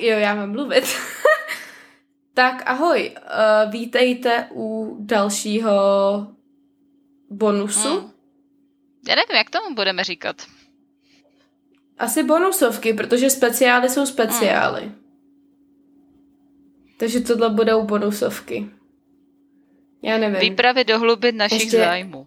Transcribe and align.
jo, 0.00 0.18
já 0.18 0.34
mám 0.34 0.50
mluvit. 0.52 0.84
tak 2.34 2.62
ahoj, 2.66 3.10
uh, 3.16 3.72
vítejte 3.72 4.48
u 4.52 4.96
dalšího 5.00 5.72
bonusu. 7.30 8.00
Mm. 8.00 8.10
Já 9.08 9.14
nevím, 9.14 9.36
jak 9.36 9.50
tomu 9.50 9.74
budeme 9.74 10.04
říkat. 10.04 10.36
Asi 11.98 12.22
bonusovky, 12.22 12.92
protože 12.94 13.30
speciály 13.30 13.88
jsou 13.88 14.06
speciály. 14.06 14.92
Takže 16.96 17.20
tohle 17.20 17.50
budou 17.50 17.84
bonusovky. 17.84 18.70
Já 20.02 20.18
nevím. 20.18 20.40
Výpravy 20.40 20.84
do 20.84 20.98
hlubin 20.98 21.36
našich 21.36 21.60
Ještě- 21.60 21.76
zájmů. 21.78 22.26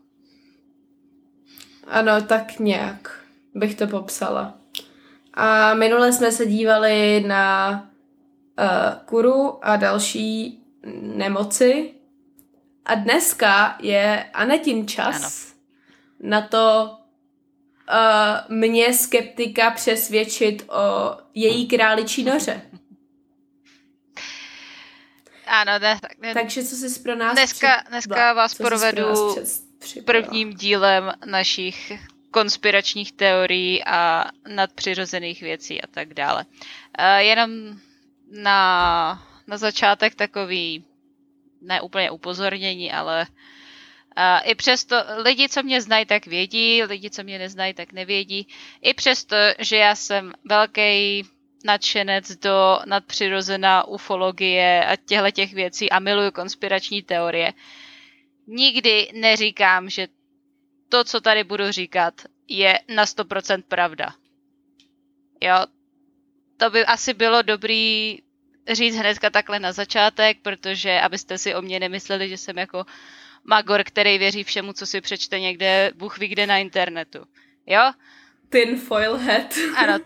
Ano, 1.87 2.21
tak 2.21 2.59
nějak 2.59 3.19
bych 3.55 3.75
to 3.75 3.87
popsala. 3.87 4.57
A 5.33 5.73
minule 5.73 6.13
jsme 6.13 6.31
se 6.31 6.45
dívali 6.45 7.23
na 7.27 7.71
uh, 8.59 9.05
kuru 9.05 9.65
a 9.65 9.75
další 9.75 10.59
nemoci. 11.01 11.93
A 12.85 12.95
dneska 12.95 13.77
je 13.81 14.23
Anetin 14.33 14.87
čas 14.87 15.15
Ano. 15.15 16.29
na 16.29 16.41
to 16.41 16.91
uh, 17.89 18.55
mě 18.57 18.93
skeptika 18.93 19.71
přesvědčit 19.71 20.63
o 20.69 21.17
její 21.33 21.67
králičí 21.67 22.23
noře. 22.23 22.61
Ano, 25.47 25.71
ne, 25.79 25.99
tak, 26.01 26.17
ne, 26.19 26.33
Takže 26.33 26.63
co 26.63 26.75
jsi 26.75 26.99
pro 26.99 27.15
nás 27.15 27.33
Dneska- 27.35 27.77
při- 27.77 27.89
dneska 27.89 28.33
vás 28.33 28.53
provedu 28.53 29.35
prvním 30.05 30.53
dílem 30.53 31.11
našich 31.25 31.91
konspiračních 32.33 33.11
teorií 33.11 33.83
a 33.83 34.25
nadpřirozených 34.47 35.41
věcí 35.41 35.81
a 35.81 35.87
tak 35.87 36.13
dále. 36.13 36.45
Uh, 36.99 37.05
jenom 37.17 37.49
na, 38.31 39.23
na 39.47 39.57
začátek 39.57 40.15
takový, 40.15 40.83
ne 41.61 41.81
úplně 41.81 42.11
upozornění, 42.11 42.91
ale 42.91 43.27
uh, 44.17 44.49
i 44.49 44.55
přesto, 44.55 44.95
lidi, 45.17 45.49
co 45.49 45.63
mě 45.63 45.81
znají, 45.81 46.05
tak 46.05 46.25
vědí, 46.25 46.83
lidi, 46.83 47.09
co 47.09 47.23
mě 47.23 47.39
neznají, 47.39 47.73
tak 47.73 47.93
nevědí. 47.93 48.47
I 48.81 48.93
přesto, 48.93 49.35
že 49.59 49.77
já 49.77 49.95
jsem 49.95 50.33
velký 50.45 51.23
nadšenec 51.65 52.35
do 52.35 52.79
nadpřirozená 52.85 53.87
ufologie 53.87 54.85
a 54.85 54.95
těchto 54.95 55.31
těch 55.31 55.53
věcí 55.53 55.89
a 55.89 55.99
miluju 55.99 56.31
konspirační 56.31 57.01
teorie, 57.01 57.53
nikdy 58.47 59.09
neříkám, 59.13 59.89
že 59.89 60.07
to, 60.93 61.03
co 61.03 61.21
tady 61.21 61.43
budu 61.43 61.71
říkat, 61.71 62.13
je 62.47 62.79
na 62.95 63.05
100% 63.05 63.63
pravda. 63.67 64.13
Jo, 65.41 65.55
to 66.57 66.69
by 66.69 66.85
asi 66.85 67.13
bylo 67.13 67.41
dobrý 67.41 68.17
říct 68.71 68.95
hnedka 68.95 69.29
takhle 69.29 69.59
na 69.59 69.71
začátek, 69.71 70.37
protože 70.41 71.01
abyste 71.01 71.37
si 71.37 71.55
o 71.55 71.61
mě 71.61 71.79
nemysleli, 71.79 72.29
že 72.29 72.37
jsem 72.37 72.57
jako 72.57 72.85
magor, 73.43 73.83
který 73.83 74.17
věří 74.17 74.43
všemu, 74.43 74.73
co 74.73 74.85
si 74.85 75.01
přečte 75.01 75.39
někde, 75.39 75.91
Bůh 75.95 76.17
ví 76.17 76.27
kde 76.27 76.47
na 76.47 76.57
internetu. 76.57 77.19
Jo? 77.65 77.91
Tin 78.49 78.77
foil 78.77 79.17
hat. 79.17 79.53
Ano, 79.77 79.99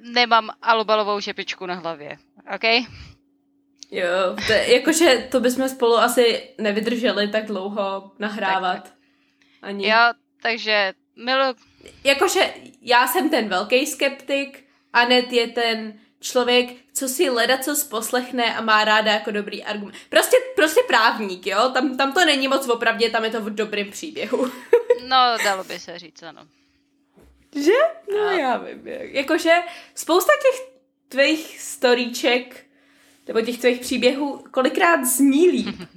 nemám 0.00 0.50
alubalovou 0.62 1.20
šepičku 1.20 1.66
na 1.66 1.74
hlavě. 1.74 2.16
OK? 2.54 2.64
Jo, 3.90 4.36
to, 4.46 4.52
jakože 4.52 5.28
to 5.30 5.40
bychom 5.40 5.68
spolu 5.68 5.96
asi 5.96 6.48
nevydrželi 6.58 7.28
tak 7.28 7.46
dlouho 7.46 8.10
nahrávat. 8.18 8.82
Tak, 8.82 8.92
Ani. 9.62 9.88
Jo, 9.88 10.12
takže 10.42 10.94
milu... 11.16 11.54
Jakože 12.04 12.54
já 12.82 13.06
jsem 13.06 13.30
ten 13.30 13.48
velký 13.48 13.86
skeptik, 13.86 14.64
Anet 14.92 15.32
je 15.32 15.46
ten 15.46 16.00
člověk, 16.20 16.68
co 16.92 17.08
si 17.08 17.30
leda 17.30 17.58
co 17.58 17.74
poslechne 17.90 18.54
a 18.56 18.60
má 18.60 18.84
ráda 18.84 19.12
jako 19.12 19.30
dobrý 19.30 19.64
argument. 19.64 19.94
Prostě, 20.08 20.36
prostě 20.56 20.80
právník, 20.86 21.46
jo? 21.46 21.70
Tam, 21.74 21.96
tam 21.96 22.12
to 22.12 22.24
není 22.24 22.48
moc 22.48 22.68
opravdě, 22.68 23.10
tam 23.10 23.24
je 23.24 23.30
to 23.30 23.40
v 23.40 23.50
dobrým 23.54 23.90
příběhu. 23.90 24.50
No, 25.08 25.16
dalo 25.44 25.64
by 25.64 25.78
se 25.78 25.98
říct, 25.98 26.22
ano. 26.22 26.46
Že? 27.54 27.72
No 28.12 28.30
já 28.30 28.56
vím. 28.56 28.86
jak- 28.88 29.12
Jakože 29.12 29.50
spousta 29.94 30.32
těch 30.42 30.68
tvých 31.08 31.60
storíček 31.60 32.66
nebo 33.28 33.40
těch 33.40 33.58
tvých 33.58 33.80
příběhů 33.80 34.44
kolikrát 34.50 35.04
zní 35.04 35.48
líp. 35.50 35.76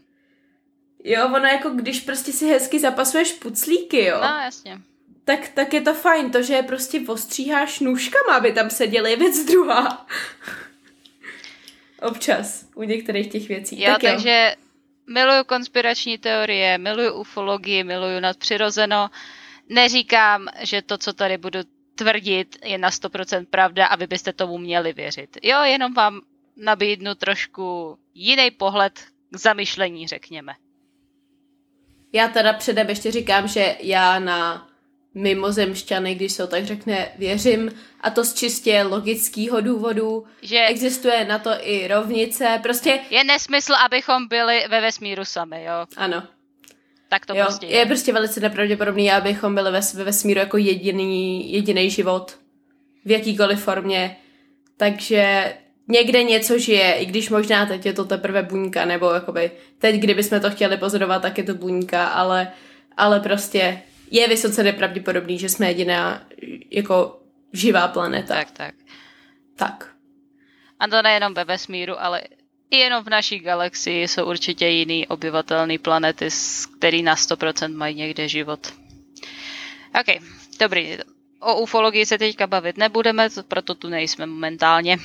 Jo, 1.04 1.26
ono 1.26 1.46
jako 1.48 1.70
když 1.70 2.00
prostě 2.00 2.32
si 2.32 2.48
hezky 2.48 2.80
zapasuješ 2.80 3.32
puclíky, 3.32 4.06
jo, 4.06 4.18
No, 4.22 4.28
jasně. 4.44 4.82
tak, 5.26 5.48
tak 5.48 5.74
je 5.74 5.82
to 5.82 5.94
fajn. 5.94 6.32
To, 6.32 6.42
že 6.44 6.54
je 6.54 6.64
prostě 6.64 7.02
ostříháš 7.08 7.80
nůžkama, 7.80 8.36
aby 8.38 8.52
tam 8.54 8.70
seděly, 8.70 9.16
věc 9.16 9.46
druhá. 9.46 10.08
Občas 12.02 12.66
u 12.76 12.84
některých 12.84 13.32
těch 13.32 13.48
věcí. 13.48 13.82
Jo, 13.82 13.92
tak 13.94 14.04
jo. 14.04 14.10
takže 14.10 14.56
miluju 15.08 15.44
konspirační 15.44 16.18
teorie, 16.18 16.78
miluju 16.78 17.14
ufologii, 17.14 17.84
miluju 17.84 18.20
nadpřirozeno. 18.20 19.10
Neříkám, 19.70 20.48
že 20.62 20.82
to, 20.82 20.98
co 20.98 21.14
tady 21.14 21.38
budu 21.38 21.60
tvrdit, 21.96 22.58
je 22.66 22.78
na 22.78 22.90
100% 22.90 23.46
pravda 23.50 23.88
a 23.88 23.96
vy 23.96 24.08
byste 24.08 24.34
tomu 24.34 24.58
měli 24.58 24.94
věřit. 24.94 25.38
Jo, 25.44 25.64
jenom 25.64 25.94
vám 25.94 26.22
nabídnu 26.58 27.16
trošku 27.16 27.98
jiný 28.14 28.52
pohled 28.52 29.00
k 29.32 29.38
zamyšlení, 29.38 30.08
řekněme. 30.08 30.54
Já 32.14 32.28
teda 32.28 32.54
předem 32.54 32.90
ještě 32.90 33.12
říkám, 33.12 33.48
že 33.48 33.78
já 33.80 34.20
na 34.20 34.68
mimozemšťany, 35.14 36.16
když 36.16 36.32
se 36.32 36.44
to 36.44 36.48
tak 36.48 36.66
řekne, 36.66 37.12
věřím 37.18 37.72
a 38.02 38.10
to 38.10 38.24
z 38.26 38.34
čistě 38.34 38.84
logického 38.84 39.62
důvodu. 39.62 40.26
Že 40.42 40.66
Existuje 40.66 41.26
na 41.26 41.40
to 41.40 41.50
i 41.62 41.88
rovnice, 41.88 42.60
prostě 42.64 43.00
je 43.10 43.24
nesmysl, 43.24 43.74
abychom 43.86 44.28
byli 44.28 44.64
ve 44.70 44.82
vesmíru 44.82 45.26
sami, 45.26 45.64
jo. 45.64 45.86
ano. 45.98 46.24
Tak 47.10 47.26
to 47.26 47.36
jo, 47.36 47.44
prostě 47.46 47.66
je. 47.66 47.78
je. 47.78 47.86
prostě 47.86 48.14
velice 48.14 48.40
nepravděpodobný, 48.40 49.12
abychom 49.12 49.56
byli 49.56 49.72
ve, 49.72 49.80
ve 49.94 50.04
vesmíru 50.04 50.40
jako 50.40 50.58
jediný, 50.58 51.54
jediný 51.54 51.90
život 51.90 52.38
v 53.06 53.12
jakýkoliv 53.12 53.64
formě. 53.64 54.18
Takže 54.78 55.54
někde 55.90 56.24
něco 56.24 56.60
žije, 56.60 56.94
i 56.94 57.06
když 57.06 57.30
možná 57.30 57.66
teď 57.66 57.86
je 57.86 57.94
to 57.94 58.06
teprve 58.06 58.44
buňka, 58.44 58.86
nebo 58.86 59.12
jakoby 59.14 59.52
teď, 59.78 59.96
kdybychom 59.96 60.40
to 60.40 60.50
chtěli 60.50 60.78
pozorovat, 60.78 61.22
tak 61.22 61.38
je 61.38 61.44
to 61.44 61.54
buňka, 61.54 62.08
ale, 62.08 62.52
ale 62.98 63.20
prostě 63.20 63.82
je 64.12 64.28
vysoce 64.28 64.64
nepravděpodobný, 64.64 65.40
že 65.40 65.50
jsme 65.50 65.68
jediná 65.68 66.24
jako 66.72 67.20
živá 67.54 67.88
planeta. 67.88 68.34
Tak, 68.34 68.52
tak. 68.52 68.76
tak. 69.56 69.92
A 70.80 70.88
to 70.88 71.02
nejenom 71.02 71.34
ve 71.34 71.44
vesmíru, 71.44 72.02
ale 72.02 72.22
i 72.72 72.78
jenom 72.78 73.04
v 73.04 73.10
naší 73.10 73.40
galaxii 73.40 74.08
jsou 74.08 74.26
určitě 74.30 74.68
jiný 74.68 75.08
obyvatelné 75.08 75.78
planety, 75.78 76.28
který 76.78 77.04
na 77.04 77.16
100% 77.16 77.76
mají 77.76 77.96
někde 77.96 78.28
život. 78.28 78.74
OK, 80.00 80.24
dobrý. 80.60 80.98
O 81.40 81.62
ufologii 81.62 82.06
se 82.06 82.18
teďka 82.18 82.48
bavit 82.48 82.78
nebudeme, 82.78 83.30
to- 83.30 83.44
proto 83.44 83.76
tu 83.76 83.90
nejsme 83.90 84.26
momentálně. 84.26 84.98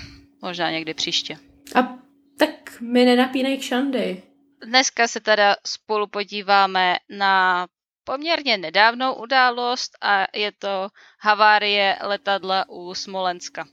Možná 0.44 0.70
někdy 0.70 0.94
příště. 0.94 1.38
A 1.74 1.94
tak 2.38 2.80
mi 2.80 3.04
nenapínej 3.04 3.58
kšandy. 3.58 4.22
Dneska 4.66 5.08
se 5.08 5.20
teda 5.20 5.56
spolu 5.66 6.06
podíváme 6.06 6.96
na 7.18 7.66
poměrně 8.04 8.58
nedávnou 8.58 9.14
událost 9.14 9.90
a 10.00 10.26
je 10.36 10.52
to 10.52 10.88
havárie 11.20 11.96
letadla 12.02 12.64
u 12.68 12.94
Smolenska. 12.94 13.64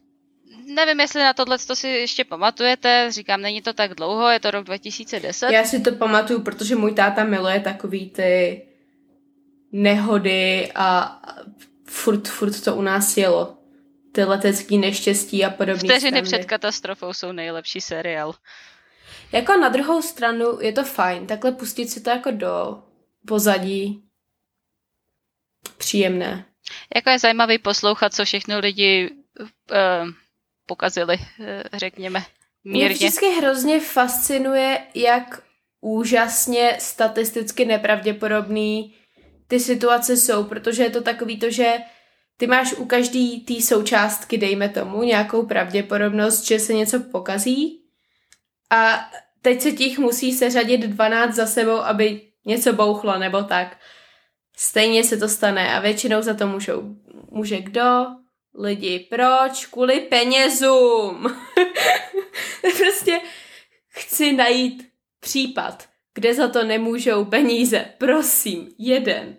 Nevím, 0.65 0.99
jestli 0.99 1.21
na 1.21 1.33
tohle 1.33 1.57
si 1.57 1.87
ještě 1.87 2.25
pamatujete, 2.25 3.07
říkám, 3.09 3.41
není 3.41 3.61
to 3.61 3.73
tak 3.73 3.95
dlouho, 3.95 4.29
je 4.29 4.39
to 4.39 4.51
rok 4.51 4.65
2010. 4.65 5.51
Já 5.51 5.63
si 5.63 5.81
to 5.81 5.91
pamatuju, 5.91 6.41
protože 6.41 6.75
můj 6.75 6.93
táta 6.93 7.23
miluje 7.23 7.59
takový 7.59 8.09
ty 8.09 8.61
nehody 9.71 10.71
a 10.75 10.97
a 10.97 11.21
furt, 11.85 12.27
furt 12.27 12.63
to 12.63 12.75
u 12.75 12.81
nás 12.81 13.17
jelo. 13.17 13.60
Ty 14.11 14.23
letecký 14.23 14.77
neštěstí 14.77 15.45
a 15.45 15.49
podobné 15.49 15.77
Vteřiny 15.77 16.21
před 16.21 16.45
katastrofou 16.45 17.13
jsou 17.13 17.31
nejlepší 17.31 17.81
seriál. 17.81 18.35
Jako 19.31 19.57
na 19.57 19.69
druhou 19.69 20.01
stranu 20.01 20.61
je 20.61 20.71
to 20.73 20.83
fajn, 20.83 21.27
takhle 21.27 21.51
pustit 21.51 21.87
si 21.87 22.01
to 22.01 22.09
jako 22.09 22.31
do 22.31 22.83
pozadí. 23.27 24.03
Příjemné. 25.77 26.45
Jako 26.95 27.09
je 27.09 27.19
zajímavý 27.19 27.57
poslouchat, 27.57 28.13
co 28.13 28.25
všechno 28.25 28.59
lidi 28.59 29.09
uh, 29.39 29.47
pokazili, 30.65 31.17
uh, 31.17 31.45
řekněme, 31.73 32.23
Mě 32.63 32.73
mírně. 32.73 32.95
vždycky 32.95 33.25
hrozně 33.25 33.79
fascinuje, 33.79 34.87
jak 34.95 35.43
úžasně 35.81 36.77
statisticky 36.79 37.65
nepravděpodobný 37.65 38.95
ty 39.47 39.59
situace 39.59 40.17
jsou, 40.17 40.43
protože 40.43 40.83
je 40.83 40.89
to 40.89 41.01
takový 41.01 41.39
to, 41.39 41.49
že 41.49 41.73
ty 42.41 42.47
máš 42.47 42.73
u 42.73 42.85
každý 42.85 43.39
té 43.39 43.61
součástky, 43.61 44.37
dejme 44.37 44.69
tomu, 44.69 45.03
nějakou 45.03 45.45
pravděpodobnost, 45.45 46.47
že 46.47 46.59
se 46.59 46.73
něco 46.73 46.99
pokazí 46.99 47.81
a 48.69 49.09
teď 49.41 49.61
se 49.61 49.71
těch 49.71 49.99
musí 49.99 50.33
seřadit 50.33 50.77
12 50.77 51.35
za 51.35 51.45
sebou, 51.45 51.77
aby 51.77 52.21
něco 52.45 52.73
bouchlo 52.73 53.19
nebo 53.19 53.43
tak. 53.43 53.77
stejně 54.57 55.03
se 55.03 55.17
to 55.17 55.29
stane 55.29 55.73
a 55.75 55.79
většinou 55.79 56.21
za 56.21 56.33
to 56.33 56.47
můžou, 56.47 56.95
může 57.31 57.61
kdo? 57.61 58.05
Lidi. 58.59 58.99
Proč? 58.99 59.65
Kvůli 59.65 59.99
penězům. 59.99 61.37
prostě 62.77 63.21
chci 63.89 64.33
najít 64.33 64.87
případ, 65.19 65.87
kde 66.13 66.33
za 66.33 66.47
to 66.47 66.63
nemůžou 66.63 67.25
peníze. 67.25 67.85
Prosím, 67.97 68.69
jeden. 68.77 69.37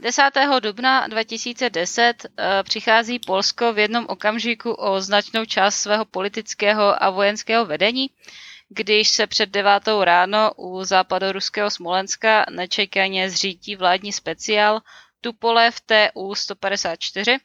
10. 0.00 0.22
dubna 0.60 1.06
2010 1.06 2.24
uh, 2.24 2.30
eh, 2.38 2.62
přichází 2.62 3.18
Polsko 3.18 3.72
v 3.72 3.78
jednom 3.78 4.06
okamžiku 4.08 4.72
o 4.72 5.00
značnou 5.00 5.44
část 5.44 5.74
svého 5.76 6.04
politického 6.04 7.02
a 7.02 7.10
vojenského 7.10 7.66
vedení, 7.66 8.10
když 8.68 9.08
se 9.08 9.26
před 9.26 9.50
devátou 9.50 10.04
ráno 10.04 10.52
u 10.56 10.84
západoruského 10.84 11.70
Smolenska 11.70 12.46
nečekaně 12.50 13.30
zřítí 13.30 13.76
vládní 13.76 14.12
speciál 14.12 14.80
Tupolev 15.20 15.80
TU 15.80 16.34
154, 16.34 17.38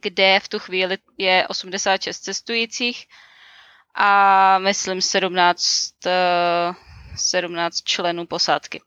kde 0.00 0.40
v 0.40 0.48
tu 0.48 0.58
chvíli 0.58 0.98
je 1.18 1.48
86 1.48 2.20
cestujících 2.20 3.06
a 3.94 4.58
myslím 4.58 5.00
17, 5.00 5.94
17 7.16 7.76
eh, 7.76 7.82
členů 7.84 8.26
posádky. 8.26 8.80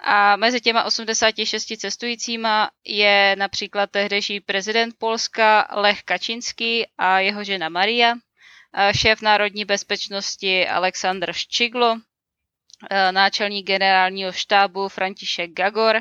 A 0.00 0.36
mezi 0.36 0.60
těma 0.60 0.84
86 0.84 1.66
cestujícíma 1.76 2.70
je 2.84 3.36
například 3.38 3.90
tehdejší 3.90 4.40
prezident 4.40 4.94
Polska 4.98 5.68
Lech 5.72 6.02
Kačinský 6.02 6.86
a 6.98 7.18
jeho 7.18 7.44
žena 7.44 7.68
Maria, 7.68 8.14
šéf 8.96 9.22
národní 9.22 9.64
bezpečnosti 9.64 10.68
Aleksandr 10.68 11.32
Ščiglo, 11.32 11.96
náčelník 13.10 13.66
generálního 13.66 14.32
štábu 14.32 14.88
František 14.88 15.50
Gagor, 15.52 16.00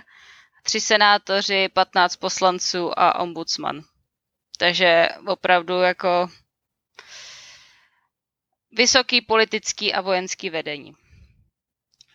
tři 0.64 0.82
senátoři, 0.82 1.70
15 1.70 2.16
poslanců 2.16 3.00
a 3.00 3.20
ombudsman. 3.20 3.82
Takže 4.58 5.10
opravdu 5.28 5.82
jako 5.82 6.30
vysoký 8.72 9.22
politický 9.22 9.94
a 9.94 10.02
vojenský 10.02 10.50
vedení. 10.50 10.96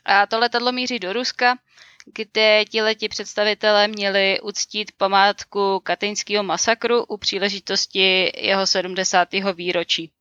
A 0.04 0.26
to 0.26 0.38
letadlo 0.38 0.72
míří 0.72 0.99
do 0.99 1.12
Ruska, 1.12 1.58
kde 2.06 2.64
leti 2.81 3.08
představitelé 3.08 3.88
měli 3.88 4.40
uctít 4.40 4.93
památku 4.93 5.81
katyňského 5.81 6.43
masakru 6.43 7.04
u 7.04 7.16
příležitosti 7.16 8.32
jeho 8.37 8.66
70. 8.66 9.28
výročí. 9.54 10.12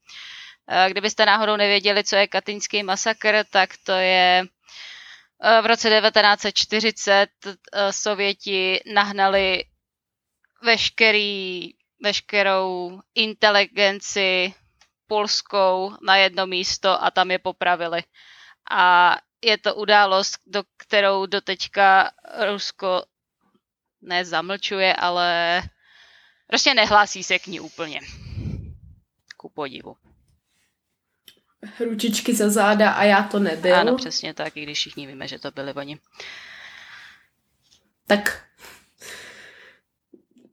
Kdybyste 0.87 1.25
náhodou 1.25 1.55
nevěděli, 1.55 2.03
co 2.03 2.15
je 2.15 2.27
katyňský 2.27 2.83
masakr, 2.83 3.45
tak 3.51 3.69
to 3.83 3.91
je 3.91 4.45
v 5.61 5.65
roce 5.65 5.89
1940 5.89 7.27
Sověti 7.91 8.81
nahnali 8.93 9.63
veškerý, 10.63 11.69
veškerou 12.03 12.99
inteligenci 13.15 14.53
polskou 15.07 15.91
na 16.01 16.15
jedno 16.17 16.47
místo 16.47 17.03
a 17.03 17.11
tam 17.11 17.31
je 17.31 17.39
popravili. 17.39 18.03
A 18.71 19.17
je 19.41 19.57
to 19.57 19.75
událost, 19.75 20.39
do 20.45 20.63
kterou 20.77 21.25
doteďka 21.25 22.11
Rusko 22.47 23.03
nezamlčuje, 24.01 24.95
ale 24.95 25.61
prostě 26.47 26.73
nehlásí 26.73 27.23
se 27.23 27.39
k 27.39 27.47
ní 27.47 27.59
úplně. 27.59 27.99
Ku 29.37 29.49
podivu. 29.49 29.97
Ručičky 31.79 32.35
za 32.35 32.49
záda 32.49 32.91
a 32.91 33.03
já 33.03 33.23
to 33.23 33.39
nebyl. 33.39 33.75
Ano, 33.75 33.95
přesně 33.95 34.33
tak, 34.33 34.57
i 34.57 34.63
když 34.63 34.77
všichni 34.77 35.07
víme, 35.07 35.27
že 35.27 35.39
to 35.39 35.51
byli 35.51 35.73
oni. 35.73 35.99
Tak 38.07 38.47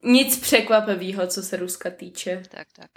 nic 0.02 0.40
překvapivého, 0.40 1.26
co 1.26 1.42
se 1.42 1.56
Ruska 1.56 1.90
týče. 1.90 2.42
Tak, 2.48 2.68
tak. 2.72 2.90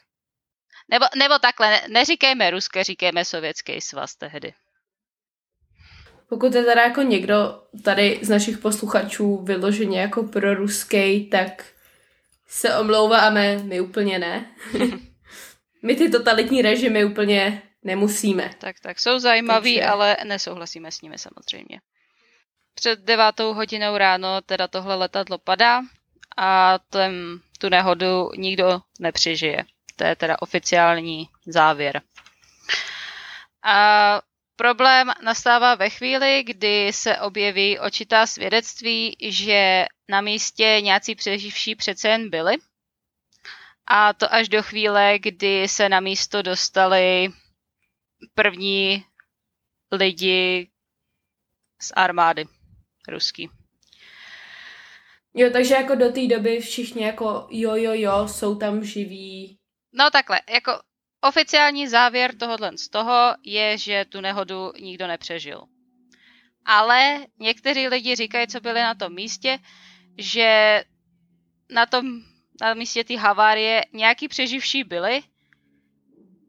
Nebo, 0.90 1.06
nebo 1.16 1.40
takhle, 1.40 1.70
ne, 1.70 1.82
neříkejme 1.90 2.52
Ruské, 2.52 2.84
říkejme 2.84 3.26
Sovětský 3.26 3.82
svaz 3.82 4.16
tehdy. 4.16 4.54
Pokud 6.31 6.56
je 6.56 6.63
teda 6.63 6.81
jako 6.81 7.01
někdo 7.01 7.63
tady 7.83 8.19
z 8.22 8.30
našich 8.30 8.57
posluchačů 8.57 9.38
vyloženě 9.44 10.01
jako 10.01 10.24
proruský, 10.24 11.30
tak 11.30 11.66
se 12.48 12.78
omlouváme, 12.78 13.57
my 13.57 13.81
úplně 13.81 14.19
ne. 14.19 14.56
my 15.83 15.95
ty 15.95 16.10
totalitní 16.10 16.62
režimy 16.62 17.06
úplně 17.06 17.62
nemusíme. 17.83 18.51
Tak, 18.57 18.80
tak, 18.80 19.00
jsou 19.00 19.19
zajímaví, 19.19 19.75
Takže... 19.75 19.89
ale 19.89 20.18
nesouhlasíme 20.24 20.92
s 20.92 21.01
nimi 21.01 21.18
samozřejmě. 21.18 21.81
Před 22.75 23.00
devátou 23.00 23.54
hodinou 23.54 23.98
ráno 23.98 24.42
teda 24.42 24.68
tohle 24.68 24.95
letadlo 24.95 25.38
padá 25.38 25.81
a 26.38 26.80
ten, 26.89 27.39
tu 27.60 27.69
nehodu 27.69 28.30
nikdo 28.38 28.81
nepřežije. 29.00 29.66
To 29.95 30.04
je 30.04 30.16
teda 30.16 30.36
oficiální 30.39 31.30
závěr. 31.45 32.01
A 33.63 34.22
problém 34.62 35.12
nastává 35.24 35.75
ve 35.75 35.90
chvíli, 35.90 36.44
kdy 36.44 36.94
se 36.94 37.18
objeví 37.18 37.80
očitá 37.80 38.28
svědectví, 38.28 39.18
že 39.22 39.86
na 40.10 40.22
místě 40.22 40.78
nějací 40.81 41.16
přeživší 41.16 41.75
přece 41.75 42.10
jen 42.10 42.30
byli. 42.30 42.58
A 43.88 44.13
to 44.13 44.34
až 44.34 44.50
do 44.50 44.63
chvíle, 44.63 45.19
kdy 45.19 45.68
se 45.68 45.90
na 45.90 46.00
místo 46.00 46.42
dostali 46.42 47.30
první 48.34 49.06
lidi 49.92 50.69
z 51.81 51.92
armády 51.96 52.46
ruský. 53.07 53.50
Jo, 55.34 55.50
takže 55.54 55.74
jako 55.74 55.96
do 55.96 56.12
té 56.12 56.28
doby 56.28 56.60
všichni 56.60 57.04
jako 57.04 57.48
jo, 57.50 57.75
jo, 57.75 57.92
jo, 57.94 58.28
jsou 58.28 58.56
tam 58.56 58.84
živí. 58.84 59.57
No 59.94 60.10
takhle, 60.12 60.40
jako 60.50 60.72
oficiální 61.21 61.88
závěr 61.88 62.35
tohohle 62.38 62.77
z 62.77 62.89
toho 62.89 63.35
je, 63.44 63.77
že 63.77 64.06
tu 64.09 64.21
nehodu 64.21 64.71
nikdo 64.79 65.07
nepřežil. 65.07 65.63
Ale 66.65 67.25
někteří 67.39 67.88
lidi 67.88 68.15
říkají, 68.15 68.47
co 68.47 68.59
byli 68.59 68.81
na 68.81 68.95
tom 68.95 69.15
místě, 69.15 69.59
že 70.18 70.83
na 71.69 71.85
tom 71.85 72.06
na 72.61 72.73
místě 72.73 73.04
té 73.04 73.18
havárie 73.18 73.85
nějaký 73.94 74.28
přeživší 74.28 74.83
byli, 74.83 75.23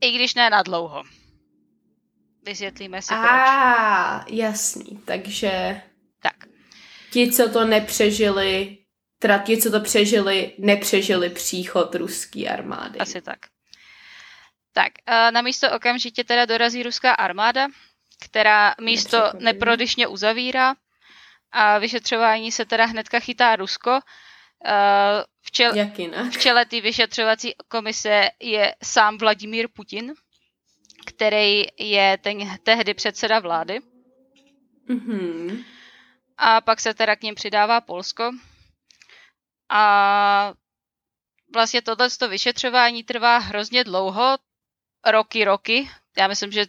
i 0.01 0.13
když 0.13 0.35
ne 0.35 0.51
na 0.51 0.63
dlouho. 0.63 1.03
Vysvětlíme 2.43 3.03
si 3.03 3.09
proč. 3.09 3.31
A, 3.31 4.25
jasný, 4.29 5.01
takže... 5.05 5.83
Tak. 6.23 6.37
Ti, 7.11 7.33
co 7.33 7.51
to 7.51 7.65
nepřežili, 7.65 8.79
teda 9.19 9.39
ti, 9.39 9.57
co 9.57 9.71
to 9.71 9.81
přežili, 9.81 10.53
nepřežili 10.59 11.31
příchod 11.31 11.95
ruské 11.95 12.49
armády. 12.49 12.99
Asi 12.99 13.23
tak. 13.23 13.39
Tak, 14.73 14.93
na 15.31 15.43
místo 15.43 15.71
okamžitě 15.73 16.25
teda 16.25 16.45
dorazí 16.45 16.83
ruská 16.83 17.13
armáda, 17.13 17.69
která 18.25 18.75
místo 18.81 19.31
neprodyšně 19.39 20.07
uzavírá 20.07 20.75
a 21.53 21.79
vyšetřování 21.79 22.53
se 22.53 22.65
teda 22.65 22.85
hnedka 22.85 23.21
chytá 23.21 23.57
Rusko. 23.57 24.01
V, 25.43 25.51
čel- 25.53 25.75
v 26.31 26.39
čele 26.39 26.67
té 26.67 26.81
vyšetřovací 26.81 27.55
komise 27.69 28.31
je 28.41 28.75
sám 28.83 29.19
Vladimír 29.19 29.69
Putin, 29.69 30.15
který 31.07 31.65
je 31.79 32.19
ten, 32.19 32.59
tehdy 32.63 32.95
předseda 32.95 33.39
vlády. 33.39 33.81
Mm-hmm. 34.89 35.65
A 36.37 36.61
pak 36.61 36.81
se 36.81 36.95
teda 36.95 37.17
k 37.17 37.23
ním 37.23 37.35
přidává 37.35 37.81
Polsko. 37.81 38.31
A 39.69 40.53
vlastně 41.55 41.83
tohle 41.83 42.09
vyšetřování 42.29 43.05
trvá 43.05 43.39
hrozně 43.39 43.85
dlouho, 43.85 44.39
roky, 45.11 45.45
roky. 45.45 45.91
Já 46.19 46.29
myslím, 46.29 46.53
že 46.53 46.67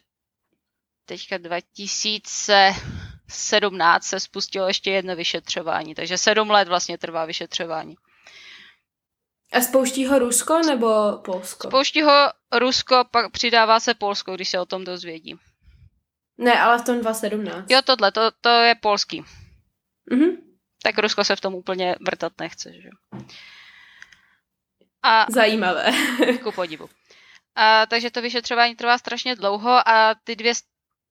teďka 1.06 1.38
2017 1.38 4.04
se 4.04 4.20
spustilo 4.20 4.68
ještě 4.68 4.92
jedno 4.92 5.16
vyšetřování, 5.16 5.96
takže 5.96 6.18
sedm 6.18 6.50
let 6.50 6.68
vlastně 6.68 6.98
trvá 6.98 7.25
vyšetřování. 7.25 7.96
A 9.54 9.62
spouští 9.62 10.06
ho 10.06 10.20
Rusko 10.20 10.60
nebo 10.60 11.18
Polsko? 11.25 11.68
Spouští 11.68 12.02
ho 12.02 12.32
Rusko, 12.60 13.06
pak 13.12 13.32
přidává 13.32 13.80
se 13.80 13.94
Polsko, 13.94 14.36
když 14.36 14.50
se 14.50 14.60
o 14.60 14.66
tom 14.66 14.84
dozvědí. 14.84 15.36
Ne, 16.38 16.62
ale 16.62 16.80
v 16.80 16.86
tom 16.86 17.02
2017. 17.02 17.72
Jo, 17.72 17.82
tohle, 17.82 18.12
to, 18.12 18.32
to 18.42 18.50
je 18.50 18.75
polský. 18.75 19.24
Mhm. 20.12 20.30
Tak 20.84 20.98
Rusko 20.98 21.24
se 21.24 21.36
v 21.36 21.42
tom 21.42 21.56
úplně 21.56 21.96
vrtat 22.02 22.34
nechce, 22.40 22.74
že 22.74 22.90
A, 25.04 25.25
Zajímavé. 25.32 25.92
ku 26.44 26.52
podivu. 26.52 26.90
A, 27.55 27.86
takže 27.86 28.12
to 28.12 28.22
vyšetřování 28.22 28.75
trvá 28.75 28.98
strašně 28.98 29.36
dlouho 29.36 29.88
a 29.89 30.15
ty 30.24 30.36
dvě 30.36 30.53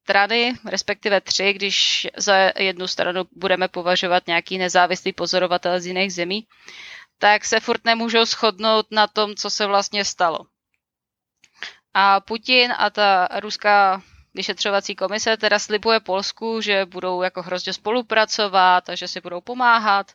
strany, 0.03 0.55
respektive 0.65 1.21
tři, 1.21 1.53
když 1.53 2.07
za 2.17 2.51
jednu 2.59 2.87
stranu 2.87 3.25
budeme 3.33 3.69
považovat 3.69 4.27
nějaký 4.27 4.59
nezávislý 4.59 5.13
pozorovatel 5.13 5.81
z 5.81 5.87
jiných 5.87 6.15
zemí, 6.15 6.47
tak 7.19 7.45
se 7.45 7.61
furt 7.61 7.85
nemůžou 7.85 8.25
shodnout 8.25 8.87
na 8.91 9.07
tom, 9.07 9.35
co 9.35 9.51
se 9.51 9.67
vlastně 9.67 10.05
stalo. 10.05 10.47
A 11.95 12.21
Putin 12.21 12.75
a 12.79 12.91
ta 12.91 13.29
ruská 13.41 14.03
vyšetřovací 14.35 14.95
komise 14.95 15.37
teda 15.37 15.59
slibuje 15.59 16.01
Polsku, 16.01 16.61
že 16.61 16.87
budou 16.87 17.23
jako 17.23 17.43
hrozně 17.43 17.73
spolupracovat 17.73 18.89
a 18.89 18.95
že 18.95 19.09
si 19.09 19.21
budou 19.21 19.41
pomáhat 19.41 20.13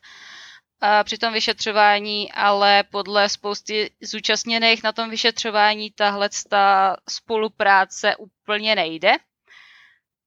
při 1.04 1.18
tom 1.18 1.34
vyšetřování, 1.34 2.32
ale 2.32 2.84
podle 2.84 3.30
spousty 3.30 3.92
zúčastněných 4.02 4.84
na 4.84 4.92
tom 4.92 5.10
vyšetřování 5.10 5.92
tahle 5.92 6.30
ta 6.50 6.98
spolupráce 7.10 8.16
úplně 8.16 8.76
nejde. 8.76 9.12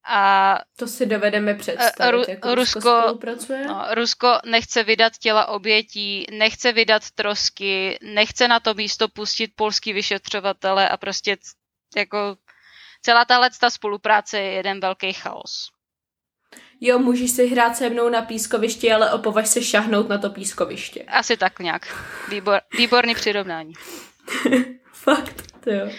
A 0.05 0.59
to 0.75 0.87
si 0.87 1.05
dovedeme 1.05 1.53
představit, 1.53 2.11
Ru, 2.11 2.23
jako 2.27 2.55
Rusko, 2.55 2.79
Rusko 2.79 3.01
spolupracuje. 3.01 3.67
No, 3.67 3.85
Rusko 3.93 4.39
nechce 4.45 4.83
vydat 4.83 5.17
těla 5.17 5.47
obětí, 5.47 6.25
nechce 6.31 6.71
vydat 6.71 7.11
trosky, 7.11 7.99
nechce 8.01 8.47
na 8.47 8.59
to 8.59 8.73
místo 8.73 9.07
pustit 9.07 9.51
polský 9.55 9.93
vyšetřovatele 9.93 10.89
a 10.89 10.97
prostě 10.97 11.37
jako 11.95 12.37
celá 13.01 13.25
tahle 13.25 13.49
ta 13.59 13.69
spolupráce 13.69 14.39
je 14.39 14.51
jeden 14.51 14.79
velký 14.79 15.13
chaos. 15.13 15.69
Jo, 16.81 16.99
můžeš 16.99 17.31
si 17.31 17.47
hrát 17.47 17.77
se 17.77 17.89
mnou 17.89 18.09
na 18.09 18.21
pískovišti, 18.21 18.91
ale 18.91 19.11
opovaž 19.11 19.47
se 19.47 19.61
šahnout 19.61 20.09
na 20.09 20.17
to 20.17 20.29
pískoviště. 20.29 21.03
Asi 21.03 21.37
tak 21.37 21.59
nějak. 21.59 22.05
Výbor, 22.29 22.61
výborný 22.77 23.15
přirovnání. 23.15 23.73
Fakt, 24.93 25.41
to 25.63 25.71
jo. 25.71 25.91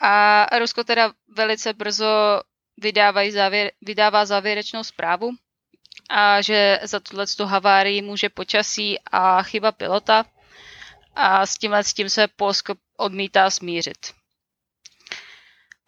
A 0.00 0.46
Rusko 0.58 0.84
teda 0.84 1.12
velice 1.36 1.72
brzo 1.72 2.40
vydávají 2.76 3.30
závěr, 3.30 3.72
vydává 3.82 4.24
závěrečnou 4.24 4.84
zprávu, 4.84 5.30
a 6.10 6.40
že 6.40 6.78
za 6.82 7.00
tuhle 7.00 7.26
havárii 7.44 8.02
může 8.02 8.28
počasí 8.28 8.98
a 9.12 9.42
chyba 9.42 9.72
pilota 9.72 10.24
a 11.14 11.46
s 11.46 11.58
tímhle 11.58 11.84
s 11.84 11.94
tím 11.94 12.08
se 12.08 12.28
Polsko 12.28 12.74
odmítá 12.96 13.50
smířit. 13.50 14.21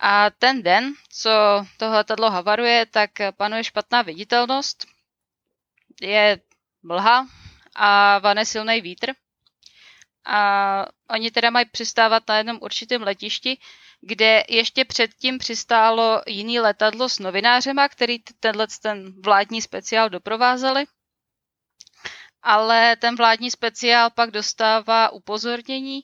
A 0.07 0.31
ten 0.31 0.63
den, 0.63 0.93
co 1.09 1.31
to 1.77 1.91
letadlo 1.91 2.31
havaruje, 2.31 2.87
tak 2.87 3.11
panuje 3.37 3.65
špatná 3.65 4.03
viditelnost, 4.03 4.87
je 6.03 6.41
mlha 6.83 7.27
a 7.77 8.19
vane 8.19 8.45
silný 8.47 8.81
vítr. 8.81 9.13
A 10.27 10.87
oni 11.11 11.31
teda 11.31 11.51
mají 11.51 11.67
přistávat 11.67 12.29
na 12.29 12.37
jednom 12.37 12.59
určitém 12.61 13.03
letišti, 13.03 13.59
kde 14.01 14.45
ještě 14.49 14.85
předtím 14.85 15.39
přistálo 15.39 16.23
jiný 16.27 16.61
letadlo 16.61 17.09
s 17.09 17.19
novinářema, 17.19 17.89
který 17.89 18.19
tenhle 18.19 18.67
ten 18.83 19.23
vládní 19.23 19.63
speciál 19.63 20.11
doprovázeli. 20.11 20.85
Ale 22.43 22.97
ten 22.97 23.17
vládní 23.17 23.51
speciál 23.51 24.11
pak 24.11 24.31
dostává 24.31 25.11
upozornění, 25.11 26.01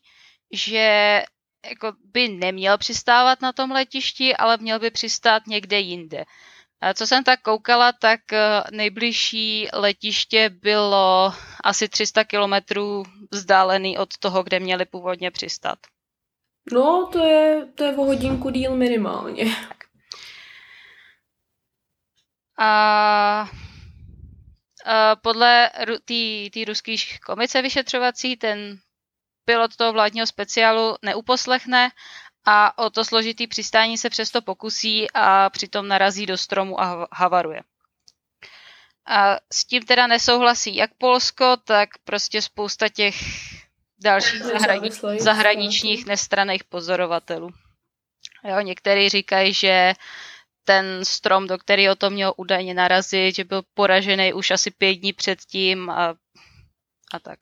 že 0.52 1.22
jako 1.68 1.92
by 2.04 2.28
neměl 2.28 2.78
přistávat 2.78 3.40
na 3.40 3.52
tom 3.52 3.70
letišti, 3.70 4.36
ale 4.36 4.56
měl 4.56 4.78
by 4.78 4.90
přistát 4.90 5.46
někde 5.46 5.78
jinde. 5.78 6.24
A 6.80 6.94
co 6.94 7.06
jsem 7.06 7.24
tak 7.24 7.40
koukala, 7.40 7.92
tak 7.92 8.32
eh, 8.32 8.62
nejbližší 8.70 9.68
letiště 9.72 10.48
bylo 10.48 11.34
asi 11.64 11.88
300 11.88 12.24
kilometrů 12.24 13.02
vzdálený 13.30 13.98
od 13.98 14.18
toho, 14.18 14.42
kde 14.42 14.60
měli 14.60 14.84
původně 14.84 15.30
přistát. 15.30 15.78
No, 16.72 17.08
to 17.12 17.24
je, 17.24 17.66
to 17.74 17.84
je 17.84 17.96
o 17.96 18.04
hodinku 18.04 18.50
díl 18.50 18.76
minimálně. 18.76 19.44
A, 22.58 23.48
a 24.84 25.16
podle 25.16 25.70
té 26.52 26.64
ruské 26.64 26.94
komice 27.26 27.62
vyšetřovací 27.62 28.36
ten 28.36 28.78
pilot 29.44 29.76
toho 29.76 29.92
vládního 29.92 30.26
speciálu 30.26 30.96
neuposlechne 31.02 31.90
a 32.44 32.78
o 32.78 32.90
to 32.90 33.04
složitý 33.04 33.46
přistání 33.46 33.98
se 33.98 34.10
přesto 34.10 34.42
pokusí 34.42 35.10
a 35.14 35.50
přitom 35.50 35.88
narazí 35.88 36.26
do 36.26 36.38
stromu 36.38 36.80
a 36.80 37.08
havaruje. 37.12 37.60
A 39.06 39.36
s 39.52 39.64
tím 39.64 39.82
teda 39.82 40.06
nesouhlasí 40.06 40.76
jak 40.76 40.90
Polsko, 40.98 41.56
tak 41.64 41.88
prostě 42.04 42.42
spousta 42.42 42.88
těch 42.88 43.14
dalších 43.98 44.42
zahrani- 44.42 45.18
zahraničních 45.20 46.06
nestraných 46.06 46.64
pozorovatelů. 46.64 47.48
Jo, 48.44 48.60
někteří 48.60 49.08
říkají, 49.08 49.54
že 49.54 49.94
ten 50.64 51.04
strom, 51.04 51.46
do 51.46 51.58
kterého 51.58 51.94
to 51.96 52.10
mělo 52.10 52.34
údajně 52.34 52.74
narazit, 52.74 53.36
že 53.36 53.44
byl 53.44 53.62
poražený 53.74 54.32
už 54.32 54.50
asi 54.50 54.70
pět 54.70 54.94
dní 54.94 55.12
předtím 55.12 55.90
a, 55.90 56.14
a 57.12 57.18
tak. 57.22 57.38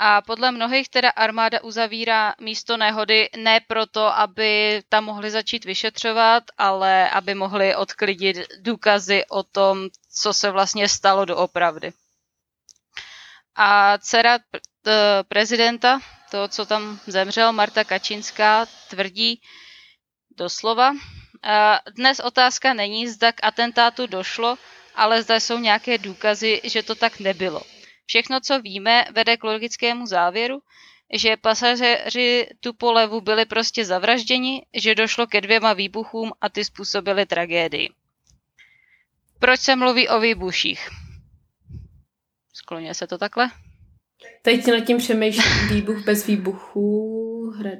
A 0.00 0.22
podle 0.22 0.52
mnohých 0.52 0.88
teda 0.88 1.10
armáda 1.10 1.62
uzavírá 1.62 2.34
místo 2.40 2.76
nehody 2.76 3.28
ne 3.36 3.60
proto, 3.60 4.18
aby 4.18 4.82
tam 4.88 5.04
mohli 5.04 5.30
začít 5.30 5.64
vyšetřovat, 5.64 6.44
ale 6.58 7.10
aby 7.10 7.34
mohli 7.34 7.74
odklidit 7.74 8.36
důkazy 8.60 9.24
o 9.28 9.42
tom, 9.42 9.88
co 10.12 10.32
se 10.32 10.50
vlastně 10.50 10.88
stalo 10.88 11.24
doopravdy. 11.24 11.92
A 13.56 13.98
dcera 13.98 14.38
prezidenta, 15.28 16.00
to, 16.30 16.48
co 16.48 16.66
tam 16.66 17.00
zemřel, 17.06 17.52
Marta 17.52 17.84
Kačinská, 17.84 18.66
tvrdí 18.90 19.40
doslova, 20.36 20.92
dnes 21.94 22.20
otázka 22.20 22.74
není, 22.74 23.08
zda 23.08 23.32
k 23.32 23.40
atentátu 23.42 24.06
došlo, 24.06 24.58
ale 24.94 25.22
zda 25.22 25.40
jsou 25.40 25.58
nějaké 25.58 25.98
důkazy, 25.98 26.60
že 26.64 26.82
to 26.82 26.94
tak 26.94 27.20
nebylo. 27.20 27.77
Všechno, 28.08 28.40
co 28.40 28.60
víme, 28.60 29.04
vede 29.12 29.36
k 29.36 29.44
logickému 29.44 30.06
závěru, 30.06 30.62
že 31.12 31.36
pasažéři 31.36 32.48
tu 32.60 32.72
polevu 32.72 33.20
byli 33.20 33.44
prostě 33.44 33.84
zavražděni, 33.84 34.62
že 34.74 34.94
došlo 34.94 35.26
ke 35.26 35.40
dvěma 35.40 35.72
výbuchům 35.72 36.32
a 36.40 36.48
ty 36.48 36.64
způsobily 36.64 37.26
tragédii. 37.26 37.90
Proč 39.38 39.60
se 39.60 39.76
mluví 39.76 40.08
o 40.08 40.20
výbuších? 40.20 40.88
Skloně 42.52 42.94
se 42.94 43.06
to 43.06 43.18
takhle? 43.18 43.50
Teď 44.42 44.66
nad 44.66 44.80
tím 44.80 44.98
přemýšlím. 44.98 45.68
Výbuch 45.68 46.04
bez 46.04 46.26
výbuchů. 46.26 47.50
Hra... 47.58 47.70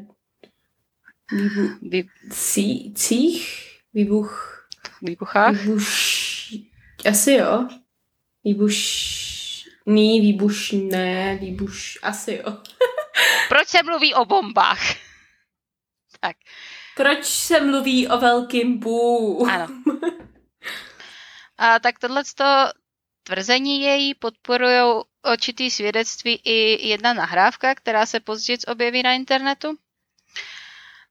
Výbuch... 1.33 1.83
Vý... 1.83 2.09
Cí... 2.31 2.95
Cích? 2.95 3.71
Výbuch... 3.95 4.55
Výbuchách? 5.03 5.63
Výbuš... 5.63 6.55
Asi 7.09 7.33
jo. 7.33 7.69
Výbuš... 8.45 9.18
Ní, 9.89 10.21
výbušné, 10.21 11.37
výbuš, 11.41 11.99
asi 12.03 12.43
jo. 12.45 12.57
Proč 13.49 13.69
se 13.69 13.83
mluví 13.83 14.15
o 14.15 14.25
bombách? 14.25 14.81
Tak. 16.21 16.37
Proč 16.97 17.25
se 17.25 17.61
mluví 17.61 18.09
o 18.09 18.19
velkým 18.19 18.79
bů? 18.79 19.47
Ano. 19.47 19.67
A 21.59 21.79
tak 21.79 21.99
tohle 21.99 22.23
tvrzení 23.23 23.83
její 23.83 24.15
podporují 24.15 25.03
určitý 25.33 25.71
svědectví 25.71 26.41
i 26.45 26.89
jedna 26.89 27.13
nahrávka, 27.13 27.75
která 27.75 28.07
se 28.07 28.21
později 28.21 28.59
objeví 28.67 29.03
na 29.03 29.13
internetu. 29.13 29.79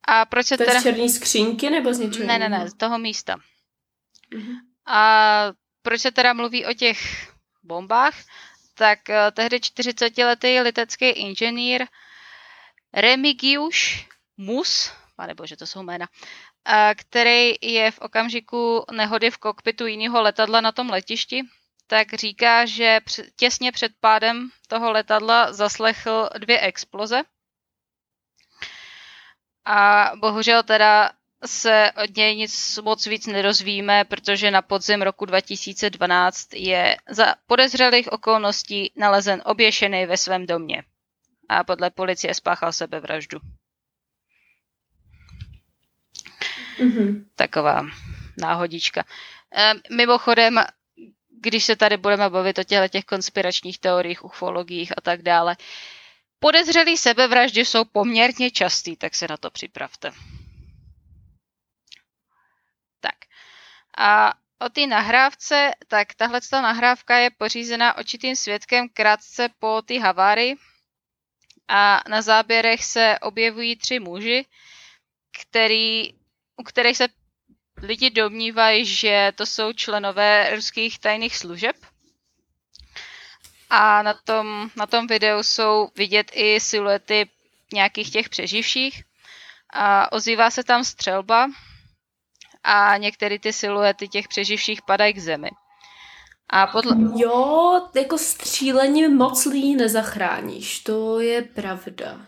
A 0.07 0.25
proč 0.25 0.45
se 0.45 0.57
to 0.57 0.65
teda... 0.65 0.79
z 0.79 0.83
černé 0.83 1.09
skřínky 1.09 1.69
nebo 1.69 1.93
z 1.93 1.99
něčeho? 1.99 2.27
Ne, 2.27 2.39
ne, 2.39 2.49
ne, 2.49 2.69
z 2.69 2.73
toho 2.73 2.99
místa. 2.99 3.35
Uh-huh. 4.31 4.55
A 4.85 5.51
proč 5.81 6.01
se 6.01 6.11
teda 6.11 6.33
mluví 6.33 6.65
o 6.65 6.73
těch 6.73 7.27
bombách? 7.63 8.15
Tak 8.77 9.09
eh, 9.09 9.31
tehdy 9.31 9.57
40-letý 9.57 10.61
letecký 10.61 11.09
inženýr 11.09 11.85
Remigiusz 12.93 14.05
Mus, 14.37 14.91
pane 15.15 15.33
bože, 15.33 15.57
to 15.57 15.65
jsou 15.65 15.83
jména, 15.83 16.07
eh, 16.69 16.95
který 16.95 17.55
je 17.61 17.91
v 17.91 17.99
okamžiku 17.99 18.85
nehody 18.91 19.31
v 19.31 19.37
kokpitu 19.37 19.85
jiného 19.85 20.21
letadla 20.21 20.61
na 20.61 20.71
tom 20.71 20.89
letišti, 20.89 21.43
tak 21.87 22.13
říká, 22.13 22.65
že 22.65 22.99
těsně 23.35 23.71
před 23.71 23.91
pádem 23.99 24.49
toho 24.67 24.91
letadla 24.91 25.53
zaslechl 25.53 26.29
dvě 26.37 26.59
exploze. 26.59 27.21
A 29.65 30.11
bohužel 30.15 30.63
teda 30.63 31.11
se 31.45 31.91
od 32.03 32.17
něj 32.17 32.35
nic 32.35 32.79
moc 32.83 33.05
víc 33.05 33.27
nerozvíme, 33.27 34.05
protože 34.05 34.51
na 34.51 34.61
podzim 34.61 35.01
roku 35.01 35.25
2012 35.25 36.53
je 36.53 36.97
za 37.09 37.35
podezřelých 37.47 38.11
okolností 38.11 38.91
nalezen 38.95 39.41
oběšený 39.45 40.05
ve 40.05 40.17
svém 40.17 40.45
domě. 40.45 40.83
A 41.49 41.63
podle 41.63 41.89
policie 41.89 42.33
spáchal 42.33 42.71
sebevraždu. 42.73 43.39
Mm-hmm. 46.79 47.25
Taková 47.35 47.85
náhodička. 48.37 49.03
E, 49.55 49.73
mimochodem, 49.95 50.59
když 51.41 51.63
se 51.63 51.75
tady 51.75 51.97
budeme 51.97 52.29
bavit 52.29 52.59
o 52.59 52.63
těchto 52.63 52.87
těch 52.87 53.05
konspiračních 53.05 53.79
teoriích, 53.79 54.25
ufologiích 54.25 54.93
a 54.97 55.01
tak 55.01 55.21
dále, 55.21 55.57
podezřelí 56.39 56.97
sebevraždy 56.97 57.65
jsou 57.65 57.85
poměrně 57.85 58.51
častý, 58.51 58.95
tak 58.95 59.15
se 59.15 59.27
na 59.27 59.37
to 59.37 59.49
připravte. 59.49 60.11
A 63.97 64.33
o 64.59 64.69
té 64.69 64.87
nahrávce, 64.87 65.71
tak 65.87 66.13
tahle 66.13 66.39
nahrávka 66.51 67.17
je 67.17 67.29
pořízená 67.29 67.97
očitým 67.97 68.35
svědkem 68.35 68.89
krátce 68.89 69.49
po 69.59 69.81
té 69.81 69.99
havárii 69.99 70.55
a 71.67 72.01
na 72.09 72.21
záběrech 72.21 72.85
se 72.85 73.19
objevují 73.21 73.75
tři 73.75 73.99
muži, 73.99 74.45
který 75.41 76.13
u 76.57 76.63
kterých 76.63 76.97
se 76.97 77.07
lidi 77.77 78.09
domnívají, 78.09 78.85
že 78.85 79.31
to 79.35 79.45
jsou 79.45 79.73
členové 79.73 80.55
ruských 80.55 80.99
tajných 80.99 81.37
služeb. 81.37 81.75
A 83.69 84.01
na 84.01 84.13
tom, 84.13 84.69
na 84.75 84.85
tom 84.85 85.07
videu 85.07 85.43
jsou 85.43 85.91
vidět 85.95 86.31
i 86.33 86.59
siluety 86.59 87.29
nějakých 87.73 88.11
těch 88.11 88.29
přeživších. 88.29 89.03
A 89.69 90.11
ozývá 90.11 90.51
se 90.51 90.63
tam 90.63 90.83
střelba 90.83 91.47
a 92.63 92.97
některé 92.97 93.39
ty 93.39 93.53
siluety 93.53 94.07
těch 94.07 94.27
přeživších 94.27 94.81
padají 94.81 95.13
k 95.13 95.19
zemi. 95.19 95.49
A 96.49 96.67
podle... 96.67 96.95
Jo, 97.15 97.89
jako 97.95 98.17
střílením 98.17 99.17
moc 99.17 99.45
lidí 99.45 99.75
nezachráníš, 99.75 100.79
to 100.79 101.19
je 101.19 101.41
pravda. 101.41 102.25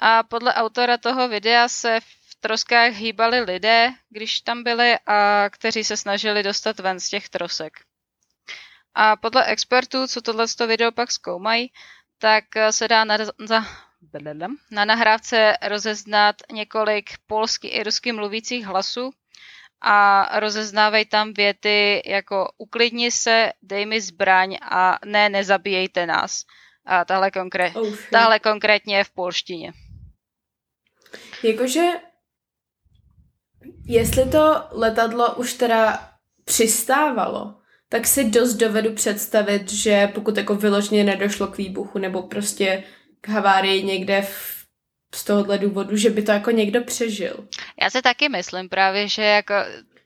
A 0.00 0.22
podle 0.22 0.54
autora 0.54 0.98
toho 0.98 1.28
videa 1.28 1.68
se 1.68 2.00
v 2.00 2.34
troskách 2.40 2.92
hýbali 2.92 3.40
lidé, 3.40 3.92
když 4.08 4.40
tam 4.40 4.62
byli, 4.62 4.98
a 5.06 5.50
kteří 5.50 5.84
se 5.84 5.96
snažili 5.96 6.42
dostat 6.42 6.80
ven 6.80 7.00
z 7.00 7.08
těch 7.08 7.28
trosek. 7.28 7.72
A 8.94 9.16
podle 9.16 9.44
expertů, 9.44 10.06
co 10.06 10.22
tohle 10.22 10.46
video 10.66 10.92
pak 10.92 11.12
zkoumají, 11.12 11.72
tak 12.18 12.44
se 12.70 12.88
dá 12.88 13.04
na, 13.04 13.16
na, 13.48 13.66
na 14.70 14.84
nahrávce 14.84 15.56
rozeznat 15.68 16.36
několik 16.52 17.10
polsky 17.26 17.68
i 17.68 17.82
rusky 17.82 18.12
mluvících 18.12 18.66
hlasů 18.66 19.10
a 19.80 20.28
rozeznávají 20.40 21.04
tam 21.04 21.32
věty 21.32 22.02
jako 22.06 22.52
uklidni 22.58 23.10
se, 23.10 23.52
dej 23.62 23.86
mi 23.86 24.00
zbraň 24.00 24.56
a 24.62 24.98
ne, 25.04 25.28
nezabíjejte 25.28 26.06
nás. 26.06 26.44
A 26.86 27.04
tahle, 27.04 27.28
konkré- 27.28 27.72
oh, 27.80 27.96
tahle 28.10 28.38
konkrétně 28.38 28.96
je 28.96 29.04
v 29.04 29.10
polštině. 29.10 29.72
Jakože, 31.42 31.86
jestli 33.86 34.30
to 34.30 34.64
letadlo 34.70 35.34
už 35.34 35.54
teda 35.54 36.10
přistávalo, 36.44 37.54
tak 37.88 38.06
si 38.06 38.30
dost 38.30 38.54
dovedu 38.54 38.94
představit, 38.94 39.72
že 39.72 40.06
pokud 40.14 40.36
jako 40.36 40.54
vyložně 40.54 41.04
nedošlo 41.04 41.46
k 41.46 41.56
výbuchu 41.56 41.98
nebo 41.98 42.22
prostě 42.22 42.84
k 43.20 43.28
havárii 43.28 43.82
někde 43.82 44.22
v, 44.22 44.66
z 45.14 45.24
tohohle 45.24 45.58
důvodu, 45.58 45.96
že 45.96 46.10
by 46.10 46.22
to 46.22 46.32
jako 46.32 46.50
někdo 46.50 46.84
přežil. 46.84 47.48
Já 47.82 47.90
si 47.90 48.02
taky 48.02 48.28
myslím 48.28 48.68
právě, 48.68 49.08
že 49.08 49.22
jako 49.22 49.54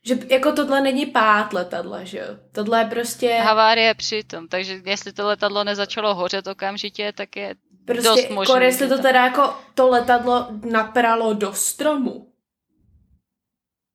že 0.07 0.19
jako 0.29 0.53
tohle 0.53 0.81
není 0.81 1.07
pát 1.07 1.53
letadla, 1.53 2.05
že 2.05 2.19
jo? 2.19 2.27
Tohle 2.53 2.81
je 2.81 2.85
prostě... 2.85 3.35
Havárie 3.35 3.95
přitom, 3.95 4.49
takže 4.49 4.81
jestli 4.85 5.13
to 5.13 5.27
letadlo 5.27 5.65
nezačalo 5.65 6.15
hořet 6.15 6.47
okamžitě, 6.47 7.13
tak 7.13 7.37
je 7.37 7.55
prostě, 7.85 8.09
dost 8.09 8.31
možné. 8.31 8.53
Prostě, 8.53 8.65
jestli 8.65 8.89
to 8.89 9.03
teda 9.03 9.25
jako 9.25 9.57
to 9.75 9.89
letadlo 9.89 10.49
napralo 10.71 11.35
do 11.35 11.53
stromu, 11.53 12.33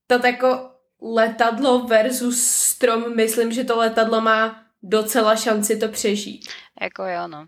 to 0.07 0.27
jako 0.27 0.71
letadlo 1.01 1.79
versus 1.79 2.41
strom, 2.43 3.15
myslím, 3.15 3.51
že 3.51 3.63
to 3.63 3.77
letadlo 3.77 4.21
má 4.21 4.63
docela 4.83 5.35
šanci 5.35 5.77
to 5.77 5.87
přežít. 5.87 6.49
Jako 6.81 7.03
jo, 7.03 7.27
no. 7.27 7.47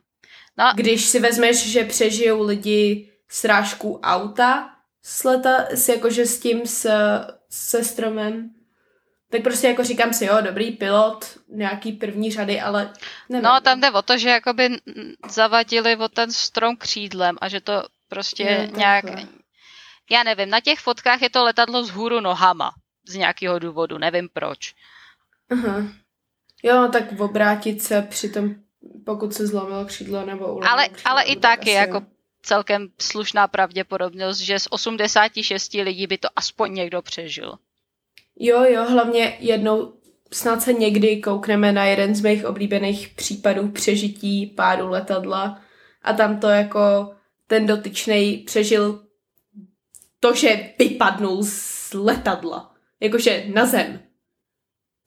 No. 0.62 0.74
Když 0.76 1.06
si 1.06 1.20
vezmeš, 1.20 1.72
že 1.72 1.84
přežijou 1.84 2.44
lidi 2.44 3.12
srážku 3.30 4.00
auta 4.04 4.70
s, 5.04 5.24
leta, 5.24 5.66
s 5.70 5.90
jakože 5.90 6.26
s 6.26 6.40
tím 6.40 6.62
s, 6.66 6.90
se 7.50 7.84
stromem, 7.84 8.50
tak 9.30 9.44
prostě 9.44 9.68
jako 9.68 9.84
říkám 9.84 10.14
si, 10.14 10.26
jo, 10.26 10.38
dobrý 10.42 10.72
pilot, 10.72 11.38
nějaký 11.50 11.92
první 11.92 12.32
řady, 12.32 12.62
ale 12.62 12.94
nevím. 13.30 13.44
No, 13.44 13.62
tam 13.62 13.82
jde 13.82 13.92
o 13.92 14.02
to, 14.02 14.18
že 14.18 14.30
jakoby 14.30 14.70
zavadili 15.30 15.96
o 15.96 16.08
ten 16.08 16.32
strom 16.32 16.76
křídlem 16.78 17.38
a 17.42 17.50
že 17.50 17.62
to 17.62 17.84
prostě 18.08 18.70
no, 18.72 18.78
nějak... 18.78 19.06
Já 20.12 20.24
nevím, 20.24 20.50
na 20.50 20.60
těch 20.60 20.80
fotkách 20.80 21.22
je 21.22 21.30
to 21.30 21.44
letadlo 21.44 21.82
vzhůru 21.82 22.20
nohama 22.20 22.72
z 23.08 23.16
nějakého 23.16 23.60
důvodu, 23.60 23.98
nevím 23.98 24.30
proč. 24.34 24.74
Aha. 25.50 25.84
Jo, 26.64 26.90
tak 26.92 27.20
obrátit 27.20 27.84
se 27.84 28.02
při 28.02 28.30
tom, 28.30 28.56
pokud 29.06 29.34
se 29.34 29.48
zlomilo 29.48 29.86
křídlo 29.86 30.26
nebo 30.26 30.46
ulovilo 30.46 30.72
Ale, 30.72 30.90
křídlo, 30.90 31.12
ale 31.12 31.24
i 31.24 31.36
tak 31.36 31.68
je 31.68 31.74
jako 31.74 32.02
celkem 32.42 32.88
slušná 33.02 33.48
pravděpodobnost, 33.48 34.38
že 34.38 34.60
z 34.60 34.68
86 34.70 35.74
lidí 35.74 36.08
by 36.08 36.18
to 36.18 36.28
aspoň 36.36 36.74
někdo 36.74 37.02
přežil. 37.02 37.54
Jo, 38.40 38.64
jo, 38.64 38.86
hlavně 38.90 39.38
jednou 39.40 39.94
snad 40.34 40.62
se 40.62 40.74
někdy 40.74 41.22
koukneme 41.22 41.72
na 41.72 41.86
jeden 41.86 42.16
z 42.16 42.22
mých 42.22 42.46
oblíbených 42.46 43.10
případů 43.10 43.72
přežití 43.72 44.46
pádu 44.46 44.90
letadla 44.90 45.62
a 46.02 46.14
tam 46.14 46.40
to 46.40 46.48
jako 46.48 47.12
ten 47.48 47.68
dotyčný 47.68 48.38
přežil 48.38 49.04
to, 50.20 50.34
že 50.36 50.74
vypadnul 50.80 51.44
z 51.44 51.94
letadla. 51.94 52.76
Jakože 53.00 53.46
na 53.54 53.66
zem. 53.66 54.00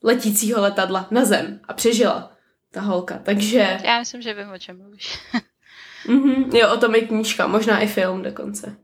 Letícího 0.02 0.60
letadla 0.60 1.08
na 1.10 1.24
zem. 1.24 1.60
A 1.68 1.72
přežila 1.72 2.33
ta 2.74 2.80
holka, 2.80 3.18
takže... 3.18 3.78
Já 3.84 3.98
myslím, 3.98 4.22
že 4.22 4.34
vím, 4.34 4.50
o 4.50 4.58
čem 4.58 4.78
mluvíš. 4.78 5.18
mm-hmm, 6.06 6.56
jo, 6.58 6.74
o 6.74 6.76
tom 6.76 6.94
je 6.94 7.00
knížka, 7.00 7.46
možná 7.46 7.80
i 7.80 7.86
film 7.86 8.22
dokonce. 8.22 8.76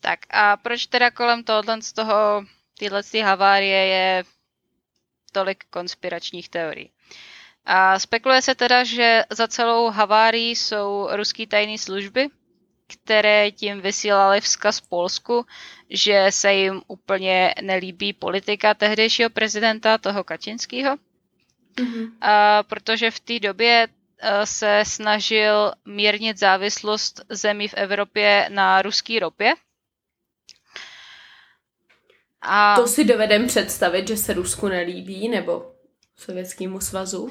Tak 0.00 0.18
a 0.30 0.56
proč 0.56 0.86
teda 0.86 1.10
kolem 1.10 1.44
tohohle 1.44 1.82
z 1.82 1.92
toho, 1.92 2.44
tyhle 2.78 3.02
havárie 3.22 3.86
je 3.86 4.24
tolik 5.32 5.64
konspiračních 5.70 6.48
teorií? 6.48 6.90
A 7.64 7.98
spekuluje 7.98 8.42
se 8.42 8.54
teda, 8.54 8.84
že 8.84 9.22
za 9.30 9.48
celou 9.48 9.90
havárii 9.90 10.56
jsou 10.56 11.08
ruský 11.12 11.46
tajné 11.46 11.78
služby, 11.78 12.28
které 12.86 13.50
tím 13.50 13.80
vysílali 13.80 14.40
vzkaz 14.40 14.80
Polsku, 14.80 15.46
že 15.90 16.26
se 16.30 16.54
jim 16.54 16.82
úplně 16.86 17.54
nelíbí 17.62 18.12
politika 18.12 18.74
tehdejšího 18.74 19.30
prezidenta, 19.30 19.98
toho 19.98 20.24
Kačinského. 20.24 20.96
Mm-hmm. 21.76 22.10
A 22.20 22.62
protože 22.62 23.10
v 23.10 23.20
té 23.20 23.38
době 23.38 23.88
e, 24.18 24.46
se 24.46 24.82
snažil 24.86 25.72
mírnit 25.84 26.38
závislost 26.38 27.20
zemí 27.28 27.68
v 27.68 27.74
Evropě 27.74 28.46
na 28.52 28.82
ruské 28.82 29.20
ropě, 29.20 29.54
a... 32.44 32.76
To 32.76 32.86
si 32.86 33.04
dovedem 33.04 33.46
představit, 33.46 34.08
že 34.08 34.16
se 34.16 34.32
Rusku 34.32 34.68
nelíbí, 34.68 35.28
nebo 35.28 35.72
Sovětskému 36.16 36.80
svazu. 36.80 37.30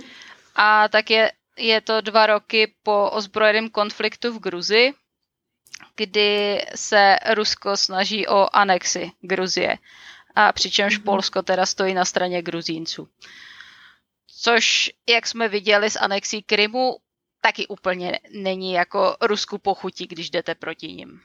A 0.56 0.88
tak 0.88 1.10
je, 1.10 1.32
je 1.58 1.82
to 1.82 2.02
dva 2.02 2.26
roky 2.26 2.74
po 2.84 3.10
ozbrojeném 3.10 3.70
konfliktu 3.70 4.34
v 4.34 4.40
Gruzi, 4.40 4.94
kdy 5.96 6.62
se 6.76 7.16
Rusko 7.34 7.78
snaží 7.78 8.28
o 8.28 8.56
anexi 8.56 9.12
Gruzie. 9.22 9.78
A 10.36 10.52
přičemž 10.52 11.00
mm-hmm. 11.00 11.04
Polsko 11.04 11.42
teda 11.42 11.66
stojí 11.66 11.94
na 11.94 12.06
straně 12.06 12.42
Gruzínců. 12.42 13.10
Což, 14.44 14.92
jak 15.10 15.28
jsme 15.28 15.48
viděli 15.50 15.90
s 15.90 16.00
anexí 16.00 16.44
Krymu, 16.44 16.98
taky 17.42 17.68
úplně 17.68 18.20
není 18.32 18.74
jako 18.74 19.18
Rusku 19.22 19.58
pochutí, 19.58 20.08
když 20.08 20.30
jdete 20.30 20.56
proti 20.56 20.88
ním 20.88 21.22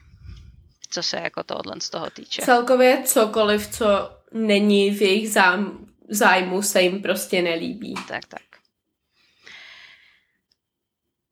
co 0.89 1.03
se 1.03 1.17
jako 1.17 1.43
tohle 1.43 1.75
z 1.79 1.89
toho 1.89 2.09
týče. 2.09 2.41
Celkově 2.41 3.03
cokoliv, 3.05 3.67
co 3.67 3.85
není 4.31 4.91
v 4.91 5.01
jejich 5.01 5.29
zájmu, 5.29 5.87
zájmu 6.09 6.61
se 6.61 6.81
jim 6.81 7.01
prostě 7.01 7.41
nelíbí. 7.41 7.93
Tak, 8.07 8.25
tak. 8.25 8.41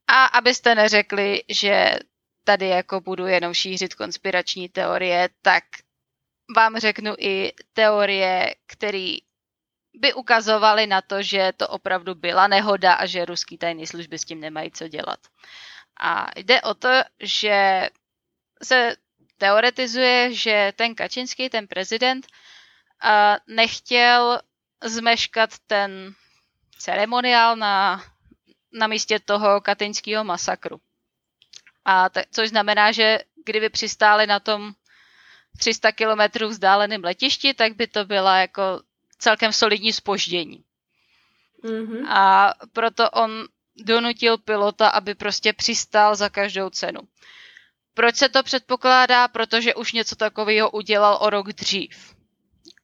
A 0.08 0.26
abyste 0.26 0.76
neřekli, 0.76 1.43
že 1.50 1.91
tady 2.43 2.67
jako 2.67 3.02
budu 3.02 3.26
jenom 3.26 3.54
šířit 3.54 3.95
konspirační 3.95 4.69
teorie, 4.69 5.30
tak 5.41 5.63
vám 6.56 6.80
řeknu 6.80 7.13
i 7.19 7.54
teorie, 7.73 8.56
které 8.65 9.17
by 9.97 10.13
ukazovaly 10.13 10.88
na 10.88 11.01
to, 11.01 11.21
že 11.21 11.53
to 11.57 11.67
opravdu 11.67 12.15
byla 12.15 12.47
nehoda 12.47 12.93
a 12.93 13.05
že 13.05 13.25
ruský 13.25 13.57
tajné 13.57 13.88
služby 13.88 14.19
s 14.19 14.25
tím 14.25 14.39
nemají 14.39 14.71
co 14.71 14.88
dělat. 14.88 15.19
A 15.99 16.27
jde 16.36 16.62
o 16.62 16.73
to, 16.73 16.89
že 17.19 17.89
se 18.63 18.95
teoretizuje, 19.38 20.33
že 20.33 20.73
ten 20.75 20.95
Kačinský, 20.95 21.49
ten 21.49 21.67
prezident, 21.67 22.27
nechtěl 23.47 24.39
zmeškat 24.83 25.49
ten 25.67 26.13
ceremoniál 26.77 27.55
na, 27.55 28.03
na 28.73 28.88
místě 28.88 29.19
toho 29.19 29.62
katyňského 29.62 30.23
masakru. 30.23 30.81
A 31.86 32.10
t- 32.10 32.25
což 32.31 32.49
znamená, 32.49 32.91
že 32.91 33.19
kdyby 33.45 33.69
přistáli 33.69 34.27
na 34.27 34.39
tom 34.39 34.73
300 35.57 35.91
kilometrů 35.91 36.47
vzdáleném 36.47 37.03
letišti, 37.03 37.53
tak 37.53 37.75
by 37.75 37.88
to 37.88 38.05
byla 38.05 38.38
jako 38.38 38.81
celkem 39.17 39.53
solidní 39.53 39.93
spoždění. 39.93 40.63
Mm-hmm. 41.63 42.08
A 42.10 42.53
proto 42.73 43.10
on 43.10 43.47
donutil 43.75 44.38
pilota, 44.38 44.88
aby 44.88 45.15
prostě 45.15 45.53
přistál 45.53 46.15
za 46.15 46.30
každou 46.30 46.69
cenu. 46.69 46.99
Proč 47.93 48.15
se 48.15 48.30
to 48.30 48.43
předpokládá? 48.43 49.27
Protože 49.27 49.75
už 49.75 49.91
něco 49.93 50.15
takového 50.15 50.71
udělal 50.71 51.17
o 51.21 51.30
rok 51.30 51.53
dřív. 51.53 52.15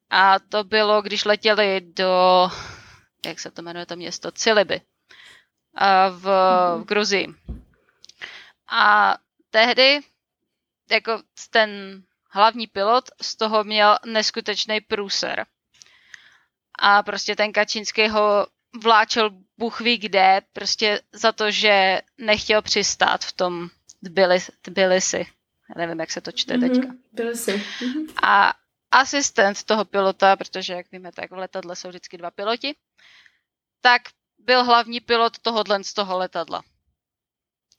A 0.09 0.39
to 0.39 0.63
bylo, 0.63 1.01
když 1.01 1.25
letěli 1.25 1.81
do, 1.81 2.49
jak 3.25 3.39
se 3.39 3.51
to 3.51 3.61
jmenuje 3.61 3.85
to 3.85 3.95
město, 3.95 4.31
Ciliby 4.31 4.81
v, 6.09 6.23
v 6.77 6.83
Gruzii. 6.85 7.27
A 8.67 9.17
tehdy 9.49 9.99
jako 10.91 11.21
ten 11.49 12.03
hlavní 12.29 12.67
pilot 12.67 13.09
z 13.21 13.35
toho 13.35 13.63
měl 13.63 13.97
neskutečný 14.05 14.81
průser. 14.81 15.45
A 16.79 17.03
prostě 17.03 17.35
ten 17.35 17.53
Kačínský 17.53 18.07
ho 18.07 18.47
vláčel 18.83 19.29
Bůh 19.57 19.81
ví 19.81 19.97
kde, 19.97 20.41
prostě 20.53 21.01
za 21.13 21.31
to, 21.31 21.51
že 21.51 22.01
nechtěl 22.17 22.61
přistát 22.61 23.25
v 23.25 23.33
tom 23.33 23.69
Tbilisi. 24.61 25.25
Já 25.69 25.75
nevím, 25.77 25.99
jak 25.99 26.11
se 26.11 26.21
to 26.21 26.31
čte 26.31 26.53
mm-hmm. 26.53 26.73
teďka. 26.73 26.93
Tbilisi. 27.13 27.51
Mm-hmm. 27.51 28.13
A 28.23 28.53
asistent 28.91 29.63
toho 29.63 29.85
pilota, 29.85 30.35
protože 30.35 30.73
jak 30.73 30.91
víme, 30.91 31.11
tak 31.11 31.31
v 31.31 31.37
letadle 31.37 31.75
jsou 31.75 31.89
vždycky 31.89 32.17
dva 32.17 32.31
piloti, 32.31 32.75
tak 33.81 34.01
byl 34.37 34.63
hlavní 34.63 34.99
pilot 34.99 35.39
tohohle 35.39 35.83
z 35.83 35.93
toho 35.93 36.17
letadla. 36.17 36.61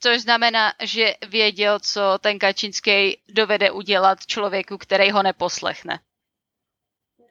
Což 0.01 0.23
znamená, 0.23 0.73
že 0.83 1.15
věděl, 1.29 1.81
co 1.81 2.19
ten 2.21 2.39
Kačínský 2.39 3.23
dovede 3.29 3.71
udělat 3.71 4.27
člověku, 4.27 4.79
který 4.79 5.11
ho 5.11 5.23
neposlechne. 5.23 6.01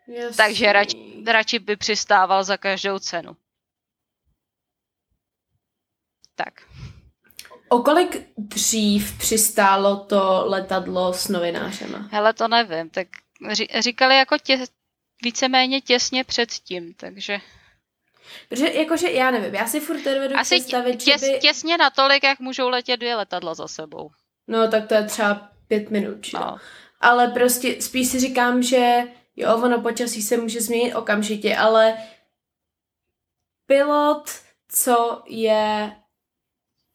Jasný. 0.07 0.37
Takže 0.37 0.73
radši, 0.73 1.23
radši 1.27 1.59
by 1.59 1.75
přistával 1.75 2.43
za 2.43 2.57
každou 2.57 2.99
cenu. 2.99 3.37
Tak. 6.35 6.53
O 7.69 7.79
kolik 7.79 8.27
dřív 8.37 9.17
přistálo 9.17 10.05
to 10.05 10.43
letadlo 10.45 11.13
s 11.13 11.27
novinářema? 11.27 12.09
Hele, 12.11 12.33
to 12.33 12.47
nevím. 12.47 12.89
Tak 12.89 13.07
říkali 13.79 14.17
jako 14.17 14.37
tě, 14.37 14.59
víceméně 15.23 15.81
těsně 15.81 16.23
předtím, 16.23 16.93
takže... 16.93 17.39
Protože 18.49 18.73
jakože 18.73 19.11
já 19.11 19.31
nevím, 19.31 19.55
já 19.55 19.67
si 19.67 19.79
furt 19.79 20.03
dovedu 20.03 20.35
Asi 20.35 20.55
představit, 20.55 21.03
těs, 21.03 21.21
že 21.21 21.27
by... 21.31 21.39
těsně 21.39 21.77
natolik, 21.77 22.23
jak 22.23 22.39
můžou 22.39 22.69
letět 22.69 22.99
dvě 22.99 23.15
letadla 23.15 23.53
za 23.53 23.67
sebou. 23.67 24.11
No 24.47 24.67
tak 24.67 24.87
to 24.87 24.93
je 24.93 25.03
třeba 25.03 25.51
pět 25.67 25.89
minut, 25.89 26.25
že? 26.25 26.37
No. 26.37 26.57
Ale 27.01 27.27
prostě 27.27 27.81
spíš 27.81 28.07
si 28.07 28.19
říkám, 28.19 28.63
že 28.63 29.03
jo, 29.35 29.55
ono 29.55 29.81
počasí 29.81 30.21
se 30.21 30.37
může 30.37 30.61
změnit 30.61 30.95
okamžitě, 30.95 31.55
ale 31.55 31.97
pilot, 33.65 34.29
co 34.67 35.23
je 35.27 35.91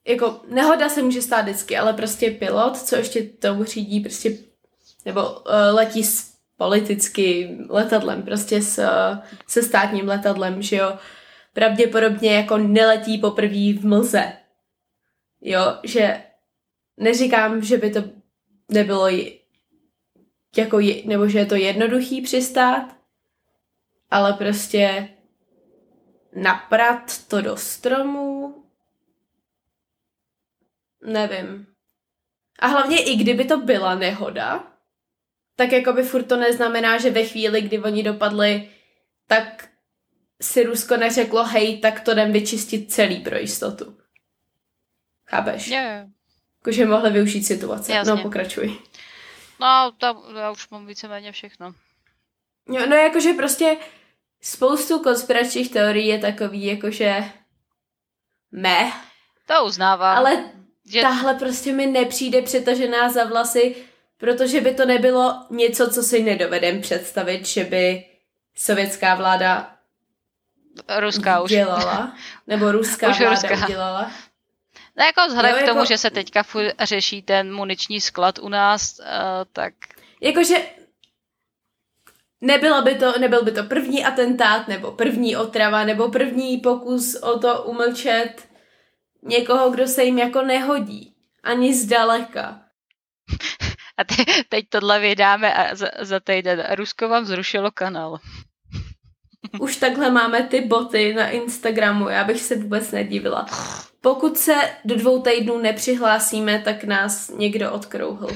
jako 0.07 0.41
nehoda 0.47 0.89
se 0.89 1.01
může 1.01 1.21
stát 1.21 1.41
vždycky, 1.41 1.77
ale 1.77 1.93
prostě 1.93 2.31
pilot, 2.31 2.77
co 2.77 2.95
ještě 2.95 3.23
tomu 3.23 3.63
řídí, 3.63 3.99
prostě 3.99 4.37
nebo 5.05 5.29
uh, 5.31 5.45
letí 5.71 6.03
s 6.03 6.33
politicky 6.57 7.57
letadlem, 7.69 8.23
prostě 8.23 8.61
s, 8.61 8.89
se 9.47 9.63
státním 9.63 10.07
letadlem, 10.07 10.61
že 10.61 10.75
jo, 10.75 10.97
pravděpodobně 11.53 12.35
jako 12.35 12.57
neletí 12.57 13.17
poprvé 13.17 13.73
v 13.73 13.85
mlze. 13.85 14.33
Jo, 15.41 15.61
že 15.83 16.23
neříkám, 16.97 17.63
že 17.63 17.77
by 17.77 17.91
to 17.91 18.03
nebylo 18.69 19.07
jako, 20.57 20.79
je, 20.79 21.05
nebo 21.05 21.27
že 21.27 21.39
je 21.39 21.45
to 21.45 21.55
jednoduchý 21.55 22.21
přistát, 22.21 22.95
ale 24.11 24.33
prostě 24.33 25.09
naprat 26.35 27.27
to 27.27 27.41
do 27.41 27.57
stromu, 27.57 28.55
nevím. 31.05 31.67
A 32.59 32.67
hlavně 32.67 33.03
i 33.03 33.15
kdyby 33.15 33.45
to 33.45 33.57
byla 33.57 33.95
nehoda, 33.95 34.73
tak 35.55 35.71
jako 35.71 35.93
by 35.93 36.03
furt 36.03 36.23
to 36.23 36.37
neznamená, 36.37 36.97
že 36.97 37.09
ve 37.09 37.25
chvíli, 37.25 37.61
kdy 37.61 37.79
oni 37.79 38.03
dopadli, 38.03 38.69
tak 39.27 39.69
si 40.41 40.63
Rusko 40.63 40.97
neřeklo, 40.97 41.43
hej, 41.43 41.79
tak 41.79 41.99
to 41.99 42.11
jdem 42.11 42.31
vyčistit 42.31 42.91
celý 42.91 43.19
pro 43.19 43.37
jistotu. 43.37 43.97
Chápeš? 45.25 45.67
Yeah. 45.67 46.07
Jakože 46.59 46.85
mohli 46.85 47.09
využít 47.09 47.43
situace. 47.43 47.93
Jasně. 47.93 48.11
No, 48.11 48.21
pokračuj. 48.21 48.79
No, 49.59 49.91
tam, 49.97 50.23
já 50.37 50.51
už 50.51 50.69
mám 50.69 50.85
víceméně 50.85 51.31
všechno. 51.31 51.73
Jo, 52.69 52.85
no 52.85 52.95
jakože 52.95 53.33
prostě 53.33 53.77
spoustu 54.41 54.99
konspiračních 54.99 55.71
teorií 55.71 56.07
je 56.07 56.19
takový, 56.19 56.65
jakože 56.65 57.23
meh. 58.51 58.93
To 59.45 59.65
uznávám. 59.65 60.17
Ale 60.17 60.43
že... 60.85 61.01
tahle 61.01 61.33
prostě 61.33 61.73
mi 61.73 61.85
nepřijde 61.85 62.41
přetažená 62.41 63.09
za 63.09 63.23
vlasy, 63.25 63.75
protože 64.17 64.61
by 64.61 64.73
to 64.73 64.85
nebylo 64.85 65.45
něco, 65.49 65.89
co 65.89 66.03
si 66.03 66.23
nedovedem 66.23 66.81
představit, 66.81 67.45
že 67.47 67.63
by 67.63 68.05
sovětská 68.55 69.15
vláda 69.15 69.75
Ruská 70.99 71.41
už. 71.41 71.49
dělala, 71.49 72.15
nebo 72.47 72.71
ruská 72.71 73.09
Už 73.09 73.19
vláda 73.19 73.49
ruská. 73.49 73.65
udělala. 73.65 74.11
No 74.99 75.05
jako 75.05 75.27
vzhledem 75.27 75.55
Jo, 75.55 75.61
k 75.63 75.65
tomu, 75.65 75.79
jako- 75.79 75.85
že 75.85 75.97
se 75.97 76.09
teďka 76.09 76.43
řeší 76.83 77.21
ten 77.21 77.55
muniční 77.55 78.01
sklad 78.01 78.39
u 78.39 78.49
nás, 78.49 78.99
uh, 78.99 79.05
tak 79.53 79.73
Jakože 80.21 80.55
nebylo 82.41 82.81
by 82.81 82.95
to, 82.95 83.19
nebyl 83.19 83.43
by 83.43 83.51
to 83.51 83.63
první 83.63 84.05
atentát, 84.05 84.67
nebo 84.67 84.91
první 84.91 85.37
otrava, 85.37 85.83
nebo 85.83 86.09
první 86.09 86.57
pokus 86.57 87.15
o 87.15 87.39
to 87.39 87.63
umlčet 87.63 88.49
někoho, 89.23 89.69
kdo 89.69 89.87
se 89.87 90.03
jim 90.03 90.19
jako 90.19 90.41
nehodí. 90.41 91.15
Ani 91.43 91.73
zdaleka. 91.73 92.61
a 93.97 94.03
te, 94.03 94.15
teď 94.49 94.65
tohle 94.69 94.99
vydáme 94.99 95.53
a 95.53 95.75
za, 95.75 95.89
za 95.99 96.19
týden. 96.19 96.67
Rusko 96.75 97.09
vám 97.09 97.25
zrušilo 97.25 97.71
kanál. 97.71 98.19
Už 99.59 99.75
takhle 99.77 100.11
máme 100.11 100.43
ty 100.43 100.61
boty 100.61 101.13
na 101.13 101.29
Instagramu, 101.29 102.09
já 102.09 102.23
bych 102.23 102.41
se 102.41 102.55
vůbec 102.55 102.91
nedivila. 102.91 103.45
Pokud 104.01 104.37
se 104.37 104.55
do 104.85 104.95
dvou 104.95 105.21
týdnů 105.21 105.57
nepřihlásíme, 105.57 106.61
tak 106.65 106.83
nás 106.83 107.29
někdo 107.29 107.71
odkrouhl. 107.73 108.27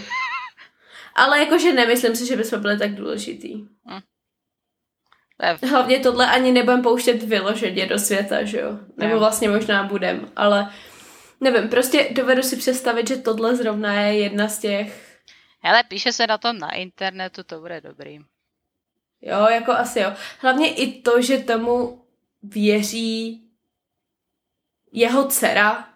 Ale 1.15 1.39
jakože 1.39 1.73
nemyslím 1.73 2.15
si, 2.15 2.25
že 2.27 2.35
bychom 2.37 2.61
byli 2.61 2.79
tak 2.79 2.95
důležitý. 2.95 3.53
Je- 5.43 5.69
Hlavně 5.69 5.99
tohle 5.99 6.27
ani 6.27 6.51
nebudem 6.51 6.81
pouštět 6.81 7.23
vyloženě 7.23 7.85
do 7.85 7.99
světa, 7.99 8.43
že 8.43 8.59
jo? 8.59 8.79
Nebo 8.97 9.19
vlastně 9.19 9.49
možná 9.49 9.83
budem, 9.83 10.31
ale 10.35 10.73
nevím, 11.41 11.69
prostě 11.69 12.09
dovedu 12.11 12.43
si 12.43 12.55
představit, 12.55 13.07
že 13.07 13.17
tohle 13.17 13.55
zrovna 13.55 13.93
je 14.01 14.19
jedna 14.19 14.47
z 14.47 14.59
těch, 14.59 15.13
Hele, 15.65 15.83
píše 15.83 16.11
se 16.13 16.27
na 16.27 16.37
tom 16.37 16.57
na 16.57 16.71
internetu, 16.71 17.43
to 17.43 17.59
bude 17.59 17.81
dobrý. 17.81 18.19
Jo, 19.23 19.47
jako 19.49 19.71
asi 19.71 19.99
jo. 19.99 20.13
Hlavně 20.39 20.73
i 20.73 21.01
to, 21.01 21.21
že 21.21 21.37
tomu 21.37 22.05
věří 22.43 23.43
jeho 24.91 25.27
dcera, 25.27 25.89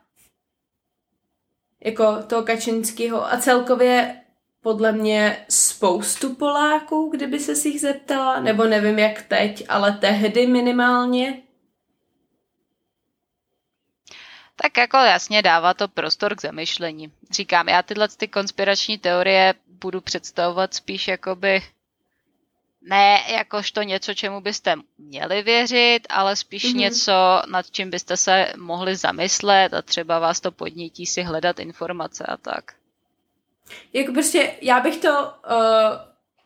jako 1.84 2.24
toho 2.24 2.44
Kačinského 2.44 3.34
a 3.34 3.38
celkově 3.38 4.22
podle 4.62 4.92
mě 4.92 5.46
spoustu 5.50 6.36
Poláků, 6.36 7.10
kdyby 7.10 7.40
se 7.40 7.56
si 7.56 7.70
jich 7.70 7.82
zeptala, 7.82 8.40
nebo 8.40 8.64
nevím 8.64 9.00
jak 9.00 9.22
teď, 9.22 9.66
ale 9.70 9.92
tehdy 9.92 10.48
minimálně. 10.48 11.42
Tak 14.56 14.78
jako 14.78 14.98
jasně 14.98 15.42
dává 15.42 15.74
to 15.74 15.88
prostor 15.88 16.36
k 16.36 16.42
zamyšlení. 16.42 17.12
Říkám, 17.32 17.68
já 17.70 17.84
tyhle 17.84 18.08
ty 18.08 18.28
konspirační 18.28 18.98
teorie 18.98 19.54
budu 19.68 20.02
představovat 20.02 20.74
spíš 20.74 21.08
jakoby 21.08 21.62
ne 22.82 23.20
jakožto 23.30 23.82
něco, 23.82 24.14
čemu 24.14 24.42
byste 24.42 24.76
měli 24.98 25.42
věřit, 25.42 26.00
ale 26.10 26.36
spíš 26.36 26.64
Mhm. 26.64 26.74
mm-hmm. 26.74 26.80
něco, 26.80 27.42
nad 27.50 27.72
čím 27.72 27.90
byste 27.90 28.18
se 28.18 28.54
mohli 28.58 28.96
zamyslet 28.96 29.74
a 29.74 29.82
třeba 29.82 30.20
vás 30.20 30.40
to 30.40 30.52
podnítí 30.52 31.06
si 31.06 31.24
hledat 31.24 31.60
informace 31.60 32.24
a 32.24 32.38
tak. 32.38 32.74
Jako 33.94 34.14
prostě, 34.14 34.56
já 34.62 34.80
bych 34.80 34.98
to, 34.98 35.10
uh, 35.10 35.98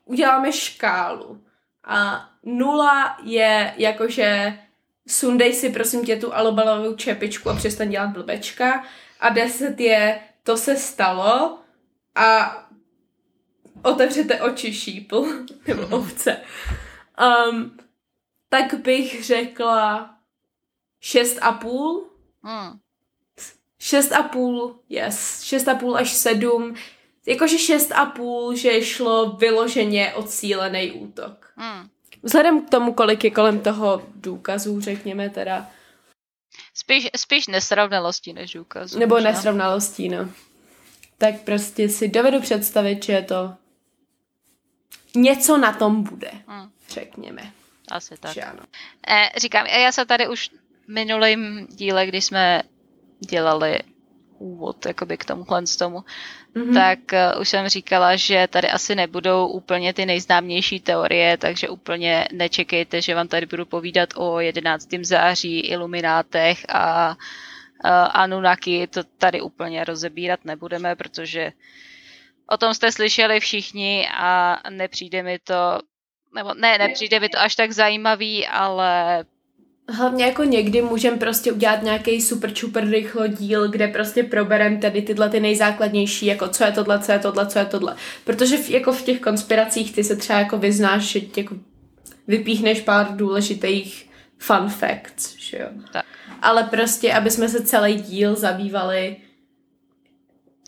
uděláme 0.06 0.52
škálu. 0.52 1.42
A 1.84 2.30
nula 2.44 3.18
je 3.24 3.74
jakože 3.78 4.60
sundej 5.08 5.54
si 5.54 5.70
prosím 5.70 6.06
tě 6.06 6.16
tu 6.16 6.36
alobalovou 6.36 6.96
čepičku 6.96 7.50
a 7.50 7.56
přestaň 7.56 7.90
dělat 7.90 8.10
blbečka. 8.10 8.84
A 9.20 9.30
deset 9.30 9.80
je, 9.80 10.20
to 10.44 10.58
se 10.58 10.76
stalo 10.76 11.60
a 12.16 12.58
otevřete 13.84 14.42
oči 14.42 14.74
šípl, 14.74 15.28
nebo 15.68 15.98
ovce. 15.98 16.38
Um, 17.52 17.78
tak 18.50 18.74
bych 18.74 19.26
řekla 19.26 20.16
šest 21.00 21.38
a 21.42 21.52
půl. 21.52 22.10
Hmm. 22.44 22.80
Šest 23.80 24.12
a 24.12 24.24
půl, 24.24 24.80
yes. 24.90 25.44
Šest 25.44 25.68
a 25.68 25.76
půl 25.76 25.98
až 25.98 26.14
sedm. 26.14 26.76
Jakože 27.26 27.58
šest 27.58 27.92
a 27.92 28.06
půl, 28.06 28.56
že 28.56 28.82
šlo 28.86 29.32
vyloženě 29.32 30.14
o 30.14 30.24
cílený 30.24 30.92
útok. 30.92 31.54
Hmm. 31.56 31.90
Vzhledem 32.24 32.66
k 32.66 32.70
tomu, 32.70 32.94
kolik 32.94 33.24
je 33.24 33.32
kolem 33.32 33.60
toho 33.60 34.08
důkazů, 34.16 34.82
řekněme 34.82 35.30
teda, 35.30 35.68
Spíš, 36.74 37.10
spíš 37.18 37.48
nesrovnalosti 37.48 38.34
než 38.34 38.54
důkazů. 38.54 39.00
nebo 39.00 39.16
možná. 39.16 39.32
nesrovnalostí, 39.32 40.10
no. 40.10 40.30
Tak 41.18 41.42
prostě 41.42 41.90
si 41.90 42.08
dovedu 42.08 42.42
představit, 42.42 43.04
že 43.04 43.14
je 43.14 43.22
to 43.22 43.54
něco 45.16 45.58
na 45.58 45.74
tom 45.74 46.04
bude, 46.04 46.32
Hmm. 46.48 46.70
řekněme. 46.90 47.52
Asi 47.92 48.16
tak. 48.20 48.34
Že 48.34 48.42
ano. 48.42 48.60
Eh, 49.08 49.30
říkám, 49.38 49.66
já 49.66 49.92
se 49.92 50.06
tady 50.06 50.28
už 50.28 50.50
v 50.86 50.88
minulém 50.88 51.68
díle, 51.70 52.08
kdy 52.08 52.22
jsme 52.22 52.62
dělali 53.30 53.80
úvod 54.42 54.86
jakoby 54.86 55.18
k 55.18 55.26
tomuhle 55.26 55.68
z 55.68 55.78
tomu, 55.78 56.04
mm-hmm. 56.56 56.74
tak 56.74 57.00
uh, 57.36 57.42
už 57.42 57.50
jsem 57.50 57.68
říkala, 57.68 58.16
že 58.16 58.48
tady 58.50 58.70
asi 58.70 58.96
nebudou 58.96 59.48
úplně 59.48 59.94
ty 59.94 60.06
nejznámější 60.06 60.80
teorie, 60.80 61.38
takže 61.38 61.70
úplně 61.70 62.28
nečekejte, 62.32 63.02
že 63.02 63.16
vám 63.16 63.28
tady 63.28 63.46
budu 63.46 63.66
povídat 63.66 64.10
o 64.16 64.40
11. 64.40 64.88
září, 65.02 65.60
iluminátech 65.60 66.66
a 66.70 67.10
uh, 67.10 67.92
Anunnaki, 68.14 68.88
to 68.88 69.04
tady 69.04 69.42
úplně 69.42 69.84
rozebírat 69.84 70.46
nebudeme, 70.46 70.96
protože 70.96 71.52
o 72.52 72.58
tom 72.58 72.74
jste 72.74 72.92
slyšeli 72.92 73.40
všichni 73.40 74.08
a 74.18 74.60
nepřijde 74.70 75.24
mi 75.24 75.40
to, 75.40 75.80
nebo 76.36 76.54
ne, 76.54 76.78
nepřijde 76.78 77.20
mi 77.20 77.30
to 77.30 77.40
až 77.40 77.56
tak 77.56 77.72
zajímavý, 77.72 78.48
ale 78.48 79.24
Hlavně 79.90 80.26
jako 80.26 80.44
někdy 80.44 80.82
můžeme 80.82 81.18
prostě 81.18 81.52
udělat 81.52 81.84
nějaký 81.84 82.22
super 82.22 82.54
čuper 82.54 82.90
rychlo 82.90 83.28
díl, 83.28 83.68
kde 83.68 83.88
prostě 83.88 84.24
proberem 84.24 84.80
tady 84.80 85.02
tyhle 85.02 85.30
ty 85.30 85.40
nejzákladnější, 85.40 86.26
jako 86.26 86.48
co 86.48 86.64
je 86.64 86.72
tohle, 86.72 87.00
co 87.00 87.12
je 87.12 87.20
tohle, 87.20 87.48
co 87.48 87.60
je 87.60 87.66
tohle. 87.66 87.96
Protože 88.24 88.58
v, 88.58 88.70
jako 88.70 88.94
v 88.94 89.02
těch 89.02 89.20
konspiracích 89.20 89.96
ty 89.96 90.04
se 90.04 90.16
třeba 90.16 90.40
jako 90.40 90.58
vyznáš, 90.58 91.04
že 91.04 91.20
jako 91.38 91.56
vypíchneš 92.28 92.82
pár 92.82 93.16
důležitých 93.16 94.10
fun 94.38 94.70
facts, 94.70 95.36
že 95.38 95.58
jo. 95.58 95.68
Tak. 95.94 96.06
Ale 96.42 96.64
prostě, 96.64 97.14
aby 97.14 97.32
jsme 97.32 97.50
se 97.50 97.64
celý 97.64 97.94
díl 97.94 98.36
zabývali 98.36 99.18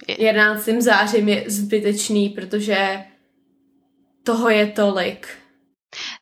11. 0.08 0.66
zářím 0.80 1.30
je 1.30 1.44
zbytečný, 1.48 2.30
protože 2.30 3.06
toho 4.24 4.50
je 4.50 4.68
tolik. 4.68 5.28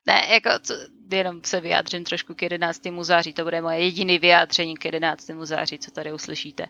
Ne, 0.06 0.28
jako 0.30 0.50
co, 0.64 0.74
jenom 1.12 1.42
se 1.44 1.62
vyjádřím 1.62 2.04
trošku 2.04 2.34
k 2.36 2.42
11. 2.42 2.82
září, 3.02 3.34
to 3.34 3.44
bude 3.44 3.62
moje 3.62 3.80
jediné 3.80 4.20
vyjádření 4.20 4.78
k 4.78 4.86
11. 4.86 5.26
září, 5.44 5.80
co 5.80 5.92
tady 5.92 6.14
uslyšíte. 6.14 6.66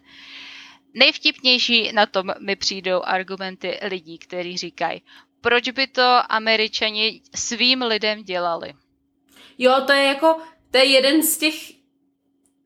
Nejvtipnější 0.94 1.92
na 1.94 2.06
tom 2.06 2.34
mi 2.40 2.56
přijdou 2.56 3.02
argumenty 3.04 3.80
lidí, 3.82 4.18
kteří 4.18 4.58
říkají, 4.58 5.02
proč 5.42 5.70
by 5.70 5.88
to 5.88 6.32
američani 6.32 7.22
svým 7.36 7.82
lidem 7.82 8.24
dělali. 8.24 8.74
Jo, 9.58 9.82
to 9.88 9.94
je 9.94 10.04
jako, 10.04 10.38
to 10.72 10.78
je 10.78 10.86
jeden 10.86 11.24
z 11.24 11.38
těch, 11.38 11.54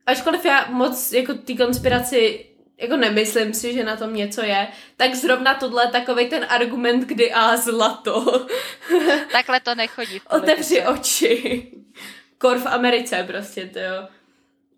ačkoliv 0.06 0.44
já 0.44 0.66
moc 0.70 1.12
jako 1.12 1.34
ty 1.34 1.56
konspiraci 1.56 2.46
jako 2.78 2.96
nemyslím 2.96 3.54
si, 3.54 3.74
že 3.74 3.84
na 3.84 3.96
tom 3.96 4.14
něco 4.14 4.42
je, 4.42 4.68
tak 4.96 5.14
zrovna 5.14 5.54
tohle 5.54 5.84
je 5.84 5.90
takový 5.90 6.28
ten 6.28 6.46
argument, 6.48 7.00
kdy 7.00 7.32
a 7.32 7.56
zlato. 7.56 8.46
Takhle 9.32 9.60
to 9.60 9.74
nechodí. 9.74 10.20
Otevři 10.30 10.86
oči. 10.86 11.72
Kor 12.38 12.58
v 12.58 12.66
Americe 12.66 13.24
prostě, 13.26 13.66
to 13.66 13.78
jo. 13.78 14.08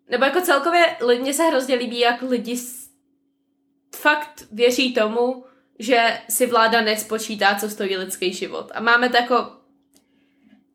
Nebo 0.09 0.25
jako 0.25 0.41
celkově 0.41 0.97
mně 1.19 1.35
se 1.35 1.43
hrozně 1.43 1.75
líbí, 1.75 1.99
jak 1.99 2.23
lidi 2.23 2.57
fakt 3.97 4.43
věří 4.53 4.95
tomu, 4.95 5.45
že 5.79 6.21
si 6.29 6.47
vláda 6.47 6.81
nespočítá, 6.81 7.55
co 7.55 7.71
stojí 7.71 7.97
lidský 7.97 8.33
život. 8.33 8.71
A 8.75 8.81
máme 8.81 9.09
to 9.09 9.17
jako 9.17 9.53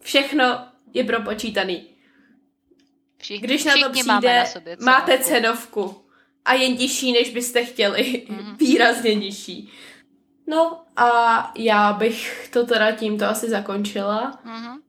všechno 0.02 0.68
je 0.94 1.04
propočítaný. 1.04 1.88
Všichni, 3.18 3.48
Když 3.48 3.64
na 3.64 3.74
to 3.74 3.90
přijde, 3.90 4.40
na 4.40 4.46
sobě 4.46 4.78
máte 4.80 5.18
cenovku 5.18 6.03
a 6.46 6.54
je 6.54 6.70
nižší, 6.70 7.12
než 7.12 7.30
byste 7.30 7.66
chtěli. 7.66 8.24
Mm. 8.30 8.58
Výrazně 8.60 9.16
nižší. 9.16 9.70
No 10.48 10.82
a 10.96 11.52
já 11.58 11.94
bych 11.94 12.50
to 12.54 12.66
teda 12.66 12.92
tímto 12.92 13.26
asi 13.26 13.50
zakončila. 13.50 14.40
Mm-hmm. 14.46 14.80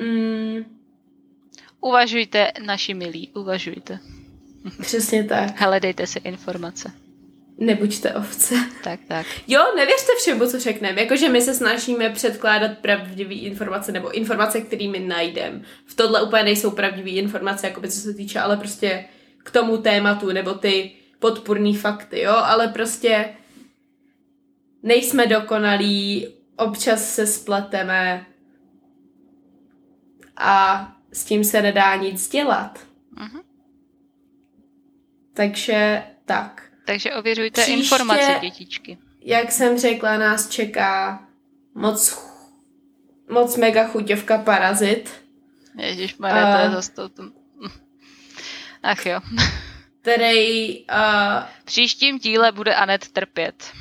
Mm. 0.00 0.78
Uvažujte, 1.80 2.52
naši 2.66 2.94
milí, 2.94 3.30
uvažujte. 3.34 3.98
Přesně 4.80 5.24
tak. 5.24 5.60
Hledejte 5.60 6.06
si 6.06 6.18
informace. 6.18 6.92
Nebuďte 7.58 8.14
ovce. 8.14 8.54
Tak, 8.84 9.00
tak. 9.08 9.26
Jo, 9.48 9.60
nevěřte 9.76 10.12
všemu, 10.18 10.46
co 10.46 10.60
řekneme. 10.60 11.00
Jakože 11.00 11.28
my 11.28 11.42
se 11.42 11.54
snažíme 11.54 12.10
předkládat 12.10 12.78
pravdivé 12.78 13.34
informace 13.34 13.92
nebo 13.92 14.10
informace, 14.10 14.60
kterými 14.60 14.98
najdeme. 14.98 15.62
V 15.86 15.94
tohle 15.94 16.22
úplně 16.22 16.42
nejsou 16.42 16.70
pravdivé 16.70 17.10
informace, 17.10 17.66
jako 17.66 17.80
by 17.80 17.88
co 17.88 18.00
se 18.00 18.14
týče, 18.14 18.40
ale 18.40 18.56
prostě 18.56 19.04
k 19.42 19.50
tomu 19.50 19.78
tématu, 19.78 20.32
nebo 20.32 20.54
ty 20.54 20.92
podpůrný 21.18 21.76
fakty, 21.76 22.20
jo, 22.20 22.34
ale 22.36 22.68
prostě 22.68 23.34
nejsme 24.82 25.26
dokonalí, 25.26 26.28
občas 26.56 27.14
se 27.14 27.26
spleteme 27.26 28.26
a 30.36 30.88
s 31.12 31.24
tím 31.24 31.44
se 31.44 31.62
nedá 31.62 31.96
nic 31.96 32.28
dělat. 32.28 32.86
Uh-huh. 33.16 33.42
Takže 35.34 36.02
tak. 36.24 36.72
Takže 36.86 37.14
ověřujte 37.14 37.62
Příště, 37.62 37.80
informace, 37.80 38.38
dětičky. 38.40 38.98
Jak 39.20 39.52
jsem 39.52 39.78
řekla, 39.78 40.18
nás 40.18 40.48
čeká 40.48 41.26
moc, 41.74 42.28
moc 43.30 43.56
mega 43.56 43.88
chuťovka 43.88 44.38
parazit. 44.38 45.10
Ježíš, 45.78 46.18
uh, 46.18 46.28
to 46.28 46.58
je 46.58 46.70
zase 46.70 46.92
to, 46.92 47.08
Ach 48.82 49.06
jo. 49.06 49.20
Který... 50.00 50.78
Uh, 50.78 50.86
v 51.60 51.64
příštím 51.64 52.18
díle 52.18 52.52
bude 52.52 52.74
Anet 52.74 53.08
trpět. 53.08 53.72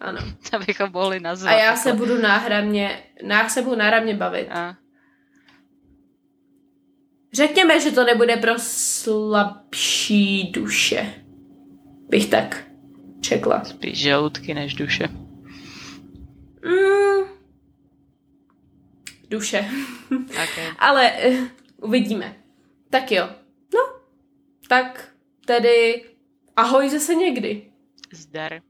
Ano. 0.00 0.20
Abychom 0.52 0.90
mohli 0.92 1.20
nazvat. 1.20 1.54
A 1.54 1.58
já 1.58 1.76
se 1.76 1.92
budu 1.92 2.20
náhradně, 2.20 3.02
já 3.22 3.48
se 3.48 3.62
budu 3.62 3.76
náhradně 3.76 4.14
bavit. 4.14 4.48
A. 4.50 4.76
Řekněme, 7.32 7.80
že 7.80 7.90
to 7.90 8.04
nebude 8.04 8.36
pro 8.36 8.52
slabší 8.58 10.52
duše. 10.52 11.14
Bych 12.08 12.30
tak 12.30 12.64
čekla. 13.20 13.64
Spíš 13.64 13.98
žaludky 13.98 14.54
než 14.54 14.74
duše. 14.74 15.08
Mm, 16.64 17.28
duše. 19.30 19.70
Okay. 20.28 20.72
Ale 20.78 21.12
uh, 21.12 21.46
uvidíme. 21.76 22.36
Tak 22.90 23.12
jo. 23.12 23.28
Tak 24.68 25.14
tedy 25.46 26.04
ahoj 26.56 26.90
zase 26.90 27.14
někdy. 27.14 27.72
Zdar. 28.12 28.60